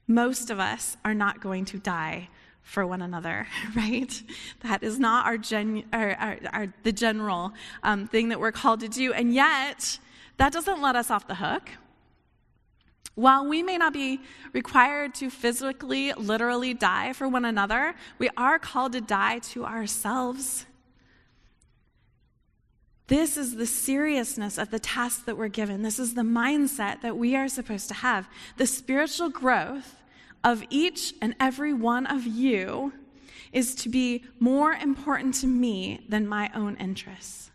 most 0.08 0.50
of 0.50 0.58
us 0.58 0.96
are 1.04 1.14
not 1.14 1.40
going 1.40 1.66
to 1.66 1.78
die 1.78 2.28
for 2.62 2.86
one 2.86 3.02
another, 3.02 3.46
right? 3.76 4.22
That 4.60 4.82
is 4.82 4.98
not 4.98 5.26
our, 5.26 5.38
gen, 5.38 5.84
our, 5.92 6.12
our, 6.14 6.38
our 6.52 6.74
the 6.82 6.92
general 6.92 7.52
um, 7.82 8.08
thing 8.08 8.30
that 8.30 8.40
we're 8.40 8.52
called 8.52 8.80
to 8.80 8.88
do. 8.88 9.12
And 9.12 9.32
yet, 9.32 9.98
that 10.38 10.52
doesn't 10.52 10.80
let 10.80 10.96
us 10.96 11.10
off 11.10 11.26
the 11.28 11.36
hook. 11.36 11.70
While 13.14 13.46
we 13.46 13.64
may 13.64 13.78
not 13.78 13.92
be 13.92 14.20
required 14.52 15.14
to 15.16 15.28
physically, 15.28 16.12
literally 16.12 16.72
die 16.72 17.12
for 17.12 17.28
one 17.28 17.44
another, 17.44 17.94
we 18.18 18.30
are 18.36 18.58
called 18.60 18.92
to 18.92 19.00
die 19.00 19.40
to 19.50 19.64
ourselves. 19.64 20.66
This 23.08 23.38
is 23.38 23.56
the 23.56 23.66
seriousness 23.66 24.58
of 24.58 24.70
the 24.70 24.78
task 24.78 25.24
that 25.24 25.36
we're 25.36 25.48
given. 25.48 25.82
This 25.82 25.98
is 25.98 26.14
the 26.14 26.22
mindset 26.22 27.00
that 27.00 27.16
we 27.16 27.34
are 27.34 27.48
supposed 27.48 27.88
to 27.88 27.94
have. 27.94 28.28
The 28.58 28.66
spiritual 28.66 29.30
growth 29.30 29.96
of 30.44 30.62
each 30.70 31.14
and 31.20 31.34
every 31.40 31.72
one 31.72 32.06
of 32.06 32.26
you 32.26 32.92
is 33.50 33.74
to 33.76 33.88
be 33.88 34.24
more 34.38 34.72
important 34.72 35.34
to 35.36 35.46
me 35.46 36.04
than 36.06 36.26
my 36.26 36.50
own 36.54 36.76
interests. 36.76 37.50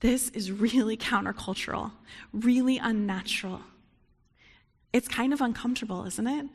This 0.00 0.28
is 0.30 0.50
really 0.50 0.96
countercultural, 0.96 1.92
really 2.32 2.78
unnatural. 2.78 3.60
It's 4.92 5.08
kind 5.08 5.32
of 5.32 5.40
uncomfortable, 5.40 6.04
isn't 6.04 6.26
it? 6.26 6.46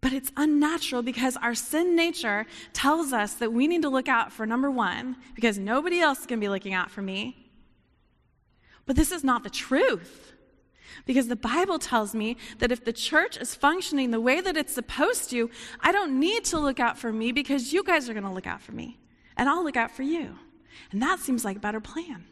But 0.00 0.12
it's 0.12 0.30
unnatural 0.36 1.02
because 1.02 1.36
our 1.36 1.54
sin 1.54 1.96
nature 1.96 2.46
tells 2.72 3.12
us 3.12 3.34
that 3.34 3.52
we 3.52 3.66
need 3.66 3.82
to 3.82 3.88
look 3.88 4.08
out 4.08 4.32
for 4.32 4.46
number 4.46 4.70
one, 4.70 5.16
because 5.34 5.58
nobody 5.58 6.00
else 6.00 6.20
is 6.20 6.26
going 6.26 6.40
to 6.40 6.44
be 6.44 6.50
looking 6.50 6.74
out 6.74 6.90
for 6.90 7.02
me. 7.02 7.50
But 8.84 8.96
this 8.96 9.10
is 9.10 9.24
not 9.24 9.42
the 9.42 9.50
truth. 9.50 10.32
Because 11.04 11.28
the 11.28 11.36
Bible 11.36 11.78
tells 11.78 12.14
me 12.14 12.36
that 12.58 12.72
if 12.72 12.84
the 12.84 12.92
church 12.92 13.36
is 13.36 13.54
functioning 13.54 14.10
the 14.10 14.20
way 14.20 14.40
that 14.40 14.56
it's 14.56 14.72
supposed 14.72 15.28
to, 15.30 15.50
I 15.80 15.92
don't 15.92 16.18
need 16.18 16.44
to 16.46 16.58
look 16.58 16.80
out 16.80 16.98
for 16.98 17.12
me 17.12 17.32
because 17.32 17.72
you 17.72 17.84
guys 17.84 18.08
are 18.08 18.14
going 18.14 18.24
to 18.24 18.32
look 18.32 18.46
out 18.46 18.62
for 18.62 18.72
me. 18.72 18.98
And 19.36 19.48
I'll 19.48 19.62
look 19.62 19.76
out 19.76 19.90
for 19.90 20.02
you. 20.02 20.38
And 20.92 21.02
that 21.02 21.18
seems 21.20 21.44
like 21.44 21.58
a 21.58 21.60
better 21.60 21.80
plan. 21.80 22.24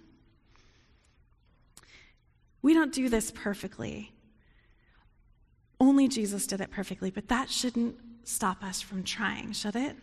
We 2.63 2.73
don't 2.73 2.93
do 2.93 3.11
this 3.11 3.31
perfectly. 3.31 4.14
Only 5.81 6.09
Jesus 6.09 6.47
did 6.47 6.61
it 6.61 6.71
perfectly, 6.71 7.11
but 7.11 7.29
that 7.29 7.51
shouldn't 7.51 7.97
stop 8.25 8.63
us 8.65 8.81
from 8.81 9.03
trying, 9.03 9.53
should 9.53 9.77
it? 9.77 9.97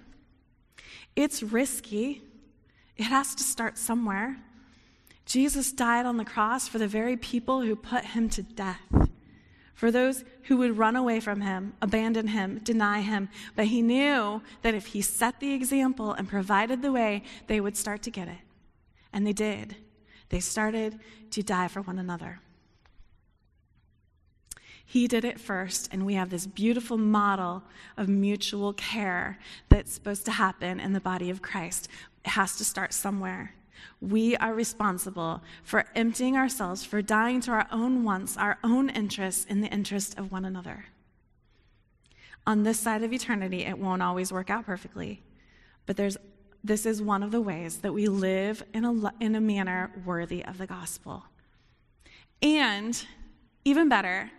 It's 1.15 1.41
risky. 1.41 2.21
It 2.97 3.03
has 3.03 3.35
to 3.35 3.43
start 3.43 3.77
somewhere. 3.77 4.37
Jesus 5.25 5.71
died 5.71 6.05
on 6.05 6.17
the 6.17 6.25
cross 6.25 6.67
for 6.67 6.77
the 6.77 6.87
very 6.87 7.15
people 7.15 7.61
who 7.61 7.75
put 7.75 8.03
him 8.03 8.29
to 8.29 8.43
death, 8.43 8.81
for 9.73 9.91
those 9.91 10.23
who 10.43 10.57
would 10.57 10.77
run 10.77 10.95
away 10.95 11.19
from 11.19 11.41
him, 11.41 11.73
abandon 11.81 12.27
him, 12.27 12.59
deny 12.63 13.01
him. 13.01 13.29
But 13.55 13.67
he 13.67 13.81
knew 13.81 14.41
that 14.61 14.75
if 14.75 14.87
he 14.87 15.01
set 15.01 15.39
the 15.39 15.53
example 15.53 16.11
and 16.11 16.27
provided 16.27 16.81
the 16.81 16.91
way, 16.91 17.23
they 17.47 17.61
would 17.61 17.77
start 17.77 18.01
to 18.03 18.11
get 18.11 18.27
it. 18.27 18.39
And 19.13 19.25
they 19.25 19.33
did. 19.33 19.75
They 20.29 20.39
started 20.39 20.99
to 21.31 21.43
die 21.43 21.67
for 21.67 21.81
one 21.81 21.97
another. 21.97 22.39
He 24.91 25.07
did 25.07 25.23
it 25.23 25.39
first, 25.39 25.87
and 25.93 26.05
we 26.05 26.15
have 26.15 26.29
this 26.29 26.45
beautiful 26.45 26.97
model 26.97 27.63
of 27.95 28.09
mutual 28.09 28.73
care 28.73 29.39
that's 29.69 29.93
supposed 29.93 30.25
to 30.25 30.31
happen 30.31 30.81
in 30.81 30.91
the 30.91 30.99
body 30.99 31.29
of 31.29 31.41
Christ. 31.41 31.87
It 32.25 32.31
has 32.31 32.57
to 32.57 32.65
start 32.65 32.91
somewhere. 32.91 33.53
We 34.01 34.35
are 34.35 34.53
responsible 34.53 35.43
for 35.63 35.85
emptying 35.95 36.35
ourselves, 36.35 36.83
for 36.83 37.01
dying 37.01 37.39
to 37.39 37.51
our 37.51 37.67
own 37.71 38.03
wants, 38.03 38.35
our 38.35 38.57
own 38.65 38.89
interests, 38.89 39.45
in 39.45 39.61
the 39.61 39.69
interest 39.69 40.19
of 40.19 40.29
one 40.29 40.43
another. 40.43 40.83
On 42.45 42.63
this 42.63 42.77
side 42.77 43.01
of 43.01 43.13
eternity, 43.13 43.63
it 43.63 43.79
won't 43.79 44.01
always 44.01 44.33
work 44.33 44.49
out 44.49 44.65
perfectly, 44.65 45.23
but 45.85 45.95
there's, 45.95 46.17
this 46.65 46.85
is 46.85 47.01
one 47.01 47.23
of 47.23 47.31
the 47.31 47.39
ways 47.39 47.77
that 47.77 47.93
we 47.93 48.09
live 48.09 48.61
in 48.73 48.83
a, 48.83 49.13
in 49.21 49.35
a 49.35 49.41
manner 49.41 49.89
worthy 50.03 50.43
of 50.43 50.57
the 50.57 50.67
gospel. 50.67 51.23
And 52.41 53.01
even 53.63 53.87
better, 53.87 54.29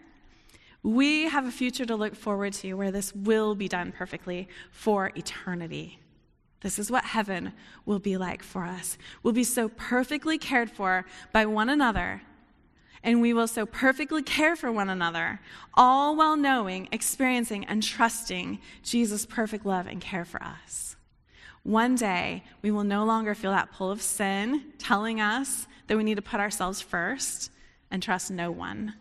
we 0.82 1.24
have 1.24 1.46
a 1.46 1.52
future 1.52 1.86
to 1.86 1.96
look 1.96 2.16
forward 2.16 2.52
to 2.54 2.74
where 2.74 2.90
this 2.90 3.14
will 3.14 3.54
be 3.54 3.68
done 3.68 3.92
perfectly 3.92 4.48
for 4.70 5.12
eternity. 5.14 6.00
This 6.60 6.78
is 6.78 6.90
what 6.90 7.04
heaven 7.04 7.52
will 7.86 7.98
be 7.98 8.16
like 8.16 8.42
for 8.42 8.64
us. 8.64 8.98
We'll 9.22 9.32
be 9.32 9.44
so 9.44 9.68
perfectly 9.68 10.38
cared 10.38 10.70
for 10.70 11.04
by 11.32 11.46
one 11.46 11.68
another, 11.68 12.22
and 13.02 13.20
we 13.20 13.32
will 13.32 13.48
so 13.48 13.66
perfectly 13.66 14.22
care 14.22 14.54
for 14.54 14.70
one 14.70 14.88
another, 14.88 15.40
all 15.74 16.14
while 16.14 16.36
knowing, 16.36 16.88
experiencing, 16.92 17.64
and 17.64 17.82
trusting 17.82 18.60
Jesus' 18.82 19.26
perfect 19.26 19.66
love 19.66 19.86
and 19.86 20.00
care 20.00 20.24
for 20.24 20.42
us. 20.42 20.96
One 21.64 21.94
day, 21.94 22.42
we 22.60 22.72
will 22.72 22.84
no 22.84 23.04
longer 23.04 23.34
feel 23.34 23.52
that 23.52 23.72
pull 23.72 23.90
of 23.90 24.02
sin 24.02 24.72
telling 24.78 25.20
us 25.20 25.66
that 25.86 25.96
we 25.96 26.04
need 26.04 26.16
to 26.16 26.22
put 26.22 26.40
ourselves 26.40 26.80
first 26.80 27.50
and 27.90 28.02
trust 28.02 28.30
no 28.30 28.50
one. 28.50 28.94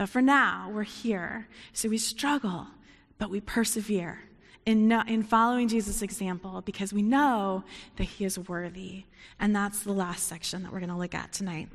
But 0.00 0.08
for 0.08 0.22
now, 0.22 0.70
we're 0.72 0.82
here. 0.82 1.46
So 1.74 1.90
we 1.90 1.98
struggle, 1.98 2.68
but 3.18 3.28
we 3.28 3.38
persevere 3.38 4.18
in, 4.64 4.90
in 4.90 5.22
following 5.22 5.68
Jesus' 5.68 6.00
example 6.00 6.62
because 6.62 6.90
we 6.90 7.02
know 7.02 7.64
that 7.96 8.04
he 8.04 8.24
is 8.24 8.38
worthy. 8.38 9.04
And 9.38 9.54
that's 9.54 9.82
the 9.82 9.92
last 9.92 10.26
section 10.26 10.62
that 10.62 10.72
we're 10.72 10.78
going 10.78 10.88
to 10.88 10.96
look 10.96 11.14
at 11.14 11.34
tonight. 11.34 11.68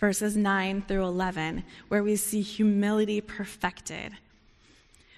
Verses 0.00 0.36
9 0.36 0.82
through 0.88 1.04
11, 1.04 1.62
where 1.86 2.02
we 2.02 2.16
see 2.16 2.40
humility 2.40 3.20
perfected. 3.20 4.12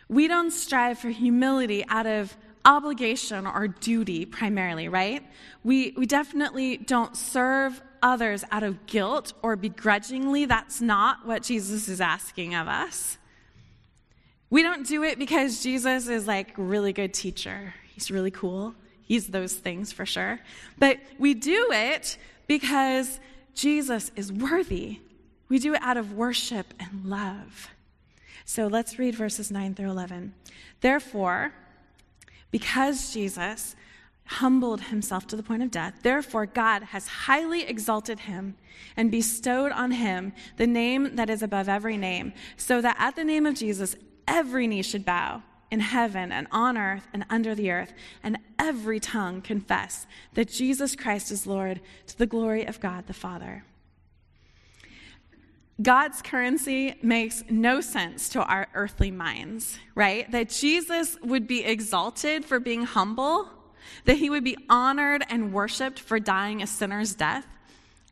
We 0.06 0.28
don't 0.28 0.50
strive 0.50 0.98
for 0.98 1.08
humility 1.08 1.82
out 1.88 2.04
of 2.04 2.36
obligation 2.66 3.46
or 3.46 3.68
duty 3.68 4.26
primarily, 4.26 4.88
right? 4.90 5.26
We, 5.64 5.94
we 5.96 6.04
definitely 6.04 6.76
don't 6.76 7.16
serve 7.16 7.80
others 8.02 8.44
out 8.50 8.62
of 8.62 8.86
guilt 8.86 9.32
or 9.42 9.56
begrudgingly. 9.56 10.44
That's 10.44 10.80
not 10.80 11.26
what 11.26 11.42
Jesus 11.42 11.88
is 11.88 12.00
asking 12.00 12.54
of 12.54 12.68
us. 12.68 13.18
We 14.50 14.62
don't 14.62 14.86
do 14.86 15.02
it 15.02 15.18
because 15.18 15.62
Jesus 15.62 16.08
is 16.08 16.26
like 16.26 16.52
really 16.56 16.92
good 16.92 17.12
teacher. 17.12 17.74
He's 17.92 18.10
really 18.10 18.30
cool. 18.30 18.74
He's 19.02 19.28
those 19.28 19.54
things 19.54 19.92
for 19.92 20.06
sure. 20.06 20.40
But 20.78 20.98
we 21.18 21.34
do 21.34 21.70
it 21.72 22.16
because 22.46 23.20
Jesus 23.54 24.10
is 24.16 24.32
worthy. 24.32 25.00
We 25.48 25.58
do 25.58 25.74
it 25.74 25.82
out 25.82 25.96
of 25.96 26.12
worship 26.12 26.74
and 26.78 27.06
love. 27.06 27.68
So 28.44 28.66
let's 28.66 28.98
read 28.98 29.14
verses 29.14 29.50
9 29.50 29.74
through 29.74 29.90
11. 29.90 30.34
Therefore, 30.80 31.52
because 32.50 33.12
Jesus 33.12 33.76
humbled 34.28 34.82
himself 34.82 35.26
to 35.26 35.36
the 35.36 35.42
point 35.42 35.62
of 35.62 35.70
death. 35.70 35.94
Therefore, 36.02 36.44
God 36.44 36.82
has 36.82 37.08
highly 37.08 37.62
exalted 37.62 38.20
him 38.20 38.56
and 38.96 39.10
bestowed 39.10 39.72
on 39.72 39.90
him 39.90 40.34
the 40.58 40.66
name 40.66 41.16
that 41.16 41.30
is 41.30 41.42
above 41.42 41.68
every 41.68 41.96
name, 41.96 42.34
so 42.56 42.80
that 42.82 42.96
at 42.98 43.16
the 43.16 43.24
name 43.24 43.46
of 43.46 43.54
Jesus, 43.54 43.96
every 44.26 44.66
knee 44.66 44.82
should 44.82 45.04
bow 45.04 45.42
in 45.70 45.80
heaven 45.80 46.30
and 46.30 46.46
on 46.50 46.76
earth 46.76 47.08
and 47.12 47.24
under 47.30 47.54
the 47.54 47.70
earth, 47.70 47.94
and 48.22 48.38
every 48.58 49.00
tongue 49.00 49.40
confess 49.40 50.06
that 50.34 50.48
Jesus 50.48 50.94
Christ 50.94 51.30
is 51.30 51.46
Lord 51.46 51.80
to 52.06 52.18
the 52.18 52.26
glory 52.26 52.66
of 52.66 52.80
God 52.80 53.06
the 53.06 53.14
Father. 53.14 53.64
God's 55.80 56.20
currency 56.22 56.96
makes 57.02 57.44
no 57.48 57.80
sense 57.80 58.28
to 58.30 58.42
our 58.42 58.66
earthly 58.74 59.10
minds, 59.10 59.78
right? 59.94 60.30
That 60.32 60.48
Jesus 60.50 61.16
would 61.22 61.46
be 61.46 61.64
exalted 61.64 62.44
for 62.44 62.58
being 62.58 62.82
humble 62.82 63.48
that 64.04 64.16
he 64.16 64.30
would 64.30 64.44
be 64.44 64.56
honored 64.68 65.24
and 65.28 65.52
worshiped 65.52 65.98
for 66.00 66.18
dying 66.18 66.62
a 66.62 66.66
sinner's 66.66 67.14
death 67.14 67.46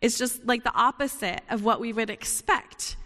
is 0.00 0.18
just 0.18 0.44
like 0.46 0.64
the 0.64 0.74
opposite 0.74 1.40
of 1.50 1.64
what 1.64 1.80
we 1.80 1.92
would 1.92 2.10
expect. 2.10 2.96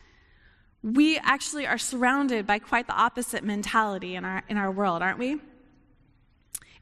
We 0.83 1.19
actually 1.19 1.67
are 1.67 1.79
surrounded 1.79 2.47
by 2.47 2.59
quite 2.59 2.87
the 2.87 2.95
opposite 2.95 3.45
mentality 3.45 4.17
in 4.17 4.25
our, 4.25 4.43
in 4.49 4.57
our 4.57 4.71
world, 4.71 5.03
aren't 5.03 5.19
we? 5.19 5.41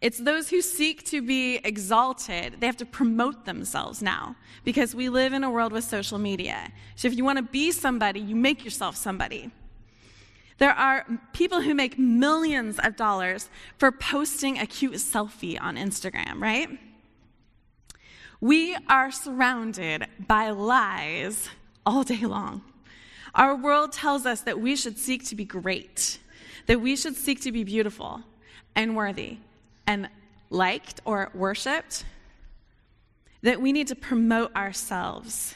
It's 0.01 0.19
those 0.19 0.49
who 0.49 0.61
seek 0.61 1.05
to 1.07 1.21
be 1.21 1.57
exalted. 1.57 2.57
They 2.61 2.67
have 2.67 2.77
to 2.77 2.87
promote 2.87 3.45
themselves 3.45 4.01
now 4.01 4.37
because 4.65 4.95
we 4.95 5.09
live 5.09 5.33
in 5.33 5.43
a 5.43 5.51
world 5.51 5.73
with 5.73 5.83
social 5.83 6.19
media. 6.19 6.71
So 6.95 7.09
if 7.09 7.17
you 7.17 7.25
want 7.25 7.39
to 7.39 7.43
be 7.43 7.73
somebody, 7.73 8.21
you 8.21 8.37
make 8.37 8.65
yourself 8.65 8.95
somebody. 8.95 9.51
There 10.59 10.73
are 10.73 11.07
people 11.33 11.61
who 11.61 11.75
make 11.75 11.99
millions 11.99 12.79
of 12.83 12.97
dollars 12.97 13.49
for 13.79 13.93
posting 13.93 14.59
a 14.59 14.67
cute 14.67 14.95
selfie 14.95 15.61
on 15.61 15.77
Instagram, 15.77 16.41
right? 16.41 16.69
We 18.41 18.77
are 18.89 19.11
surrounded 19.11 20.07
by 20.27 20.51
lies 20.51 21.49
all 21.87 22.03
day 22.03 22.25
long. 22.25 22.63
Our 23.35 23.57
world 23.57 23.93
tells 23.93 24.27
us 24.27 24.41
that 24.43 24.61
we 24.61 24.75
should 24.75 24.99
seek 24.99 25.25
to 25.27 25.37
be 25.37 25.45
great, 25.45 26.19
that 26.67 26.81
we 26.81 26.97
should 26.97 27.17
seek 27.17 27.41
to 27.43 27.53
be 27.53 27.63
beautiful 27.63 28.23
and 28.75 28.97
worthy 28.97 29.39
and 29.87 30.09
liked 30.51 31.01
or 31.05 31.31
worshiped, 31.35 32.05
that 33.43 33.61
we 33.61 33.73
need 33.73 33.87
to 33.89 33.95
promote 33.95 34.55
ourselves 34.57 35.55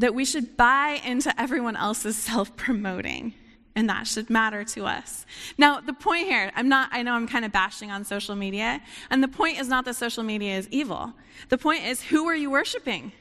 that 0.00 0.14
we 0.14 0.24
should 0.24 0.56
buy 0.56 1.00
into 1.04 1.38
everyone 1.40 1.76
else's 1.76 2.16
self 2.16 2.56
promoting 2.56 3.34
and 3.76 3.88
that 3.88 4.06
should 4.06 4.28
matter 4.28 4.64
to 4.64 4.84
us. 4.84 5.24
Now, 5.56 5.80
the 5.80 5.92
point 5.92 6.26
here, 6.26 6.50
I'm 6.56 6.68
not, 6.68 6.88
I 6.92 7.02
know 7.02 7.14
I'm 7.14 7.28
kind 7.28 7.44
of 7.44 7.52
bashing 7.52 7.90
on 7.90 8.04
social 8.04 8.34
media, 8.34 8.82
and 9.10 9.22
the 9.22 9.28
point 9.28 9.60
is 9.60 9.68
not 9.68 9.84
that 9.84 9.94
social 9.94 10.24
media 10.24 10.58
is 10.58 10.68
evil. 10.70 11.12
The 11.50 11.56
point 11.56 11.84
is, 11.84 12.02
who 12.02 12.26
are 12.26 12.34
you 12.34 12.50
worshiping? 12.50 13.12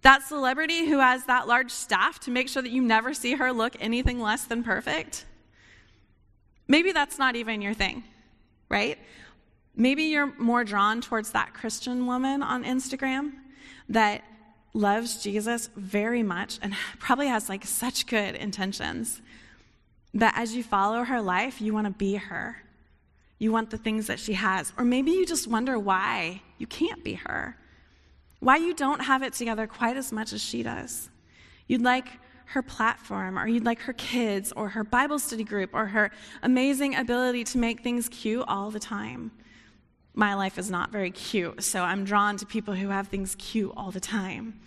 That 0.00 0.22
celebrity 0.22 0.86
who 0.86 0.98
has 0.98 1.26
that 1.26 1.46
large 1.46 1.70
staff 1.70 2.20
to 2.20 2.30
make 2.30 2.48
sure 2.48 2.62
that 2.62 2.72
you 2.72 2.82
never 2.82 3.12
see 3.12 3.34
her 3.34 3.52
look 3.52 3.76
anything 3.80 4.18
less 4.18 4.44
than 4.44 4.64
perfect? 4.64 5.26
Maybe 6.66 6.92
that's 6.92 7.18
not 7.18 7.36
even 7.36 7.60
your 7.60 7.74
thing, 7.74 8.02
right? 8.70 8.98
Maybe 9.76 10.04
you're 10.04 10.34
more 10.38 10.64
drawn 10.64 11.00
towards 11.00 11.32
that 11.32 11.52
Christian 11.52 12.06
woman 12.06 12.42
on 12.42 12.64
Instagram 12.64 13.32
that 13.90 14.24
loves 14.74 15.22
Jesus 15.22 15.68
very 15.76 16.22
much 16.22 16.58
and 16.62 16.74
probably 16.98 17.28
has 17.28 17.48
like 17.48 17.64
such 17.64 18.06
good 18.06 18.34
intentions 18.34 19.20
that 20.14 20.34
as 20.36 20.54
you 20.54 20.62
follow 20.62 21.04
her 21.04 21.20
life, 21.20 21.60
you 21.60 21.72
want 21.72 21.86
to 21.86 21.92
be 21.92 22.16
her. 22.16 22.56
You 23.38 23.50
want 23.50 23.70
the 23.70 23.78
things 23.78 24.06
that 24.06 24.20
she 24.20 24.34
has. 24.34 24.72
Or 24.76 24.84
maybe 24.84 25.10
you 25.10 25.26
just 25.26 25.48
wonder 25.48 25.78
why 25.78 26.42
you 26.58 26.66
can't 26.66 27.02
be 27.02 27.14
her, 27.14 27.56
why 28.40 28.56
you 28.56 28.74
don't 28.74 29.00
have 29.00 29.22
it 29.22 29.32
together 29.32 29.66
quite 29.66 29.96
as 29.96 30.12
much 30.12 30.32
as 30.32 30.42
she 30.42 30.62
does. 30.62 31.08
You'd 31.66 31.82
like 31.82 32.06
her 32.46 32.62
platform, 32.62 33.38
or 33.38 33.48
you'd 33.48 33.64
like 33.64 33.80
her 33.80 33.94
kids, 33.94 34.52
or 34.52 34.68
her 34.68 34.84
Bible 34.84 35.18
study 35.18 35.42
group, 35.42 35.70
or 35.72 35.86
her 35.86 36.10
amazing 36.42 36.94
ability 36.94 37.44
to 37.44 37.58
make 37.58 37.82
things 37.82 38.10
cute 38.10 38.44
all 38.46 38.70
the 38.70 38.78
time. 38.78 39.30
My 40.14 40.34
life 40.34 40.58
is 40.58 40.70
not 40.70 40.92
very 40.92 41.10
cute, 41.10 41.62
so 41.62 41.82
I'm 41.82 42.04
drawn 42.04 42.36
to 42.36 42.46
people 42.46 42.74
who 42.74 42.88
have 42.88 43.08
things 43.08 43.34
cute 43.38 43.72
all 43.76 43.90
the 43.90 44.00
time. 44.00 44.60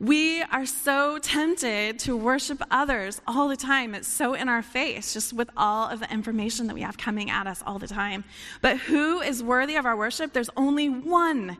We 0.00 0.42
are 0.42 0.66
so 0.66 1.18
tempted 1.18 2.00
to 2.00 2.16
worship 2.16 2.62
others 2.70 3.20
all 3.26 3.48
the 3.48 3.56
time. 3.56 3.94
It's 3.94 4.08
so 4.08 4.34
in 4.34 4.48
our 4.48 4.62
face, 4.62 5.12
just 5.12 5.32
with 5.32 5.50
all 5.56 5.88
of 5.88 6.00
the 6.00 6.12
information 6.12 6.66
that 6.68 6.74
we 6.74 6.82
have 6.82 6.98
coming 6.98 7.30
at 7.30 7.46
us 7.46 7.62
all 7.66 7.78
the 7.78 7.88
time. 7.88 8.24
But 8.60 8.78
who 8.78 9.20
is 9.20 9.42
worthy 9.42 9.76
of 9.76 9.86
our 9.86 9.96
worship? 9.96 10.32
There's 10.32 10.50
only 10.56 10.88
one. 10.88 11.56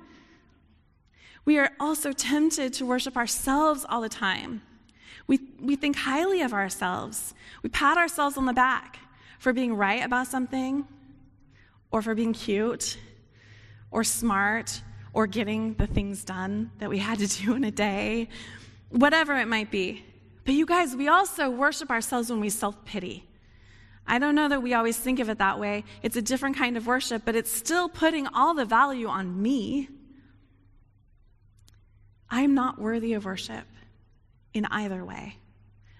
We 1.45 1.59
are 1.59 1.71
also 1.81 2.13
tempted 2.13 2.75
to 2.75 2.87
worship 2.87 3.17
ourselves 3.17 3.87
all 3.89 4.01
the 4.01 4.09
time. 4.09 4.63
We, 5.27 5.41
we 5.61 5.77
think 5.77 5.97
highly 5.97 6.43
of 6.43 6.53
ourselves. 6.53 7.35
We 7.63 7.71
pat 7.71 7.99
ourselves 7.99 8.37
on 8.37 8.47
the 8.47 8.53
back 8.53 8.99
for 9.39 9.53
being 9.53 9.75
right 9.75 10.05
about 10.05 10.27
something, 10.27 10.87
or 11.91 12.03
for 12.03 12.15
being 12.15 12.33
cute, 12.35 12.99
or 13.91 14.05
smart, 14.05 14.83
or 15.13 15.27
getting 15.27 15.75
the 15.75 15.87
things 15.87 16.25
done 16.25 16.71
that 16.79 16.91
we 16.91 16.99
had 16.99 17.19
to 17.19 17.27
do 17.27 17.55
in 17.55 17.65
a 17.65 17.71
day, 17.71 18.29
whatever 18.91 19.35
it 19.35 19.47
might 19.47 19.71
be. 19.71 20.05
But 20.45 20.55
you 20.55 20.65
guys, 20.67 20.97
we 20.97 21.09
also 21.09 21.51
worship 21.51 21.91
ourselves 21.91 22.31
when 22.31 22.41
we 22.41 22.51
self 22.51 22.85
pity. 22.85 23.25
I 24.07 24.19
don't 24.19 24.35
know 24.35 24.49
that 24.49 24.63
we 24.63 24.73
always 24.73 24.97
think 24.97 25.19
of 25.19 25.29
it 25.29 25.39
that 25.39 25.59
way. 25.59 25.85
It's 26.03 26.17
a 26.17 26.23
different 26.23 26.57
kind 26.57 26.77
of 26.79 26.87
worship, 26.87 27.23
but 27.27 27.37
it's 27.37 27.51
still 27.51 27.89
putting 27.89 28.27
all 28.29 28.55
the 28.55 28.65
value 28.65 29.07
on 29.07 29.43
me. 29.43 29.89
I'm 32.31 32.55
not 32.55 32.81
worthy 32.81 33.13
of 33.13 33.27
worship 33.27 33.67
in 34.55 34.65
either 34.67 35.05
way. 35.05 35.37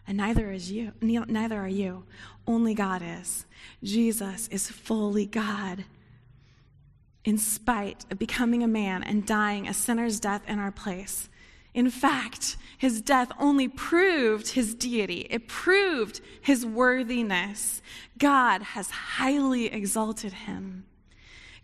And 0.07 0.17
neither 0.17 0.51
is 0.51 0.73
you, 0.73 0.93
neither 1.03 1.59
are 1.59 1.69
you. 1.69 2.05
Only 2.47 2.73
God 2.73 3.03
is. 3.05 3.45
Jesus 3.83 4.49
is 4.49 4.71
fully 4.71 5.27
God 5.27 5.85
in 7.29 7.37
spite 7.37 8.07
of 8.11 8.19
becoming 8.19 8.63
a 8.63 8.67
man 8.67 9.03
and 9.03 9.27
dying 9.27 9.69
a 9.69 9.75
sinner's 9.75 10.19
death 10.19 10.41
in 10.49 10.59
our 10.59 10.73
place. 10.73 11.29
In 11.75 11.91
fact, 11.91 12.57
his 12.79 13.03
death 13.03 13.31
only 13.39 13.69
proved 13.69 14.49
his 14.49 14.75
deity, 14.75 15.27
it 15.29 15.47
proved 15.47 16.23
his 16.41 16.65
worthiness. 16.65 17.83
God 18.17 18.63
has 18.63 18.89
highly 18.89 19.67
exalted 19.67 20.33
him. 20.33 20.87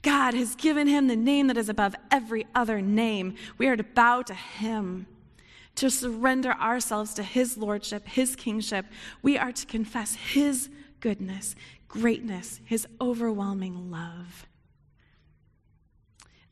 God 0.03 0.35
has 0.35 0.55
given 0.55 0.87
him 0.87 1.07
the 1.09 1.17
name 1.17 1.47
that 1.47 1.57
is 1.57 1.71
above 1.71 1.97
every 2.11 2.47
other 2.55 2.83
name. 2.83 3.35
We 3.57 3.67
are 3.69 3.77
to 3.77 3.83
bow 3.83 4.21
to 4.21 4.35
him, 4.35 5.07
to 5.77 5.89
surrender 5.89 6.53
ourselves 6.53 7.15
to 7.15 7.23
his 7.23 7.57
lordship, 7.57 8.07
his 8.07 8.37
kingship. 8.37 8.85
We 9.23 9.39
are 9.39 9.53
to 9.53 9.65
confess 9.65 10.15
his 10.15 10.69
goodness, 11.01 11.57
greatness, 11.89 12.61
his 12.67 12.87
overwhelming 13.01 13.91
love 13.91 14.47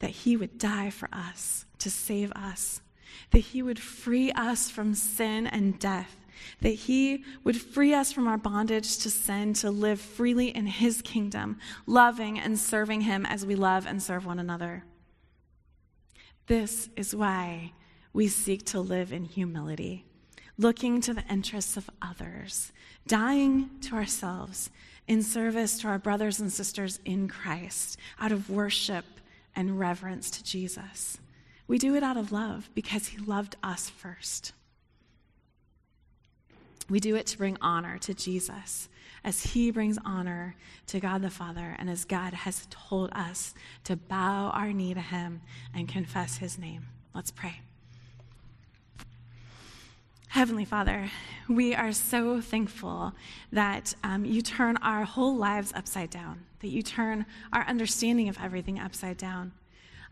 that 0.03 0.11
he 0.11 0.37
would 0.37 0.59
die 0.59 0.91
for 0.91 1.09
us 1.13 1.65
to 1.79 1.89
save 1.89 2.33
us, 2.33 2.83
that 3.31 3.39
he 3.39 3.63
would 3.63 3.79
free 3.79 4.33
us 4.33 4.69
from 4.69 4.95
sin 4.95 5.47
and 5.47 5.79
death, 5.79 6.17
that 6.61 6.71
he 6.71 7.25
would 7.45 7.57
free 7.57 7.95
us 7.95 8.11
from 8.11 8.27
our 8.27 8.37
bondage 8.37 8.99
to 8.99 9.09
sin 9.09 9.55
to 9.55 9.71
live 9.71 10.01
freely 10.01 10.49
in 10.49 10.67
his 10.67 11.03
kingdom, 11.03 11.57
loving 11.87 12.37
and 12.37 12.59
serving 12.59 13.03
him 13.03 13.25
as 13.25 13.47
we 13.47 13.55
love 13.55 13.87
and 13.87 14.03
serve 14.03 14.27
one 14.27 14.41
another. 14.41 14.85
This 16.49 16.89
is 16.97 17.15
why 17.15 17.73
we 18.13 18.27
seek 18.27 18.67
to 18.67 18.81
live 18.81 19.13
in 19.13 19.25
humility, 19.25 20.05
looking 20.59 21.01
to 21.01 21.15
the 21.15 21.25
interests 21.31 21.77
of 21.77 21.89
others, 22.03 22.73
dying 23.07 23.71
to 23.83 23.95
ourselves 23.95 24.69
in 25.07 25.23
service 25.23 25.79
to 25.79 25.87
our 25.87 25.99
brothers 25.99 26.41
and 26.41 26.53
sisters 26.53 26.99
in 27.05 27.29
Christ, 27.29 27.99
out 28.19 28.33
of 28.33 28.51
worship 28.51 29.05
and 29.55 29.79
reverence 29.79 30.31
to 30.31 30.45
Jesus. 30.45 31.19
We 31.67 31.79
do 31.79 31.95
it 31.95 32.03
out 32.03 32.17
of 32.17 32.33
love 32.33 32.71
because 32.75 33.09
he 33.09 33.19
loved 33.19 33.57
us 33.63 33.89
first. 33.89 34.53
We 36.89 37.01
do 37.01 37.17
it 37.17 37.27
to 37.29 37.39
bring 37.39 37.57
honor 37.61 37.99
to 37.99 38.15
Jesus 38.15 38.89
as 39.25 39.43
he 39.43 39.71
brings 39.71 39.99
honor 40.05 40.57
to 40.89 41.01
God 41.01 41.23
the 41.23 41.31
Father 41.31 41.77
and 41.79 41.89
as 41.89 42.05
God 42.05 42.35
has 42.35 42.67
told 42.71 43.11
us 43.13 43.55
to 43.85 43.97
bow 43.97 44.51
our 44.51 44.73
knee 44.73 44.95
to 44.95 45.01
him 45.01 45.41
and 45.75 45.89
confess 45.89 46.39
his 46.39 46.59
name. 46.59 46.87
Let's 47.15 47.31
pray. 47.31 47.61
Heavenly 50.29 50.65
Father, 50.65 51.11
we 51.47 51.75
are 51.75 51.93
so 51.93 52.41
thankful 52.41 53.13
that 53.53 53.95
um, 54.03 54.25
you 54.25 54.41
turn 54.41 54.79
our 54.79 55.05
whole 55.05 55.37
lives 55.37 55.73
upside 55.75 56.09
down, 56.09 56.45
that 56.63 56.69
you 56.69 56.83
turn 56.83 57.27
our 57.53 57.63
understanding 57.65 58.29
of 58.29 58.39
everything 58.41 58.79
upside 58.79 59.19
down. 59.19 59.53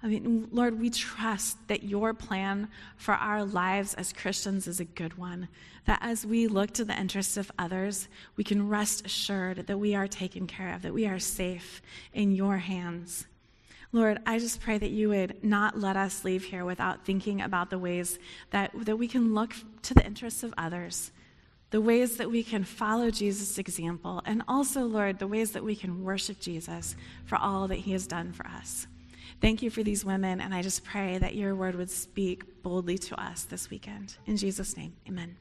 I 0.02 0.06
mean, 0.06 0.48
Lord, 0.50 0.80
we 0.80 0.88
trust 0.88 1.56
that 1.68 1.82
your 1.82 2.14
plan 2.14 2.68
for 2.96 3.12
our 3.12 3.44
lives 3.44 3.94
as 3.94 4.12
Christians 4.12 4.66
is 4.66 4.80
a 4.80 4.84
good 4.84 5.18
one. 5.18 5.48
That 5.84 5.98
as 6.00 6.24
we 6.24 6.46
look 6.46 6.72
to 6.72 6.84
the 6.84 6.98
interests 6.98 7.36
of 7.36 7.50
others, 7.58 8.08
we 8.36 8.44
can 8.44 8.68
rest 8.68 9.04
assured 9.04 9.66
that 9.66 9.78
we 9.78 9.94
are 9.94 10.08
taken 10.08 10.46
care 10.46 10.74
of, 10.74 10.82
that 10.82 10.94
we 10.94 11.06
are 11.06 11.18
safe 11.18 11.82
in 12.14 12.32
your 12.32 12.58
hands. 12.58 13.26
Lord, 13.92 14.20
I 14.24 14.38
just 14.38 14.60
pray 14.60 14.78
that 14.78 14.90
you 14.90 15.08
would 15.08 15.42
not 15.42 15.78
let 15.78 15.96
us 15.96 16.24
leave 16.24 16.44
here 16.44 16.64
without 16.64 17.04
thinking 17.04 17.42
about 17.42 17.70
the 17.70 17.78
ways 17.78 18.18
that, 18.50 18.70
that 18.84 18.96
we 18.96 19.08
can 19.08 19.34
look 19.34 19.54
to 19.82 19.94
the 19.94 20.06
interests 20.06 20.42
of 20.42 20.54
others, 20.56 21.10
the 21.70 21.80
ways 21.80 22.16
that 22.16 22.30
we 22.30 22.42
can 22.42 22.64
follow 22.64 23.10
Jesus' 23.10 23.58
example, 23.58 24.22
and 24.26 24.42
also, 24.48 24.82
Lord, 24.82 25.18
the 25.18 25.28
ways 25.28 25.52
that 25.52 25.64
we 25.64 25.76
can 25.76 26.02
worship 26.02 26.40
Jesus 26.40 26.96
for 27.26 27.36
all 27.36 27.68
that 27.68 27.76
he 27.76 27.92
has 27.92 28.06
done 28.06 28.32
for 28.32 28.46
us. 28.46 28.86
Thank 29.40 29.62
you 29.62 29.70
for 29.70 29.82
these 29.82 30.04
women, 30.04 30.40
and 30.40 30.52
I 30.52 30.62
just 30.62 30.84
pray 30.84 31.18
that 31.18 31.34
your 31.34 31.54
word 31.54 31.76
would 31.76 31.90
speak 31.90 32.62
boldly 32.62 32.98
to 32.98 33.20
us 33.20 33.44
this 33.44 33.70
weekend. 33.70 34.16
In 34.26 34.36
Jesus' 34.36 34.76
name, 34.76 34.94
amen. 35.08 35.36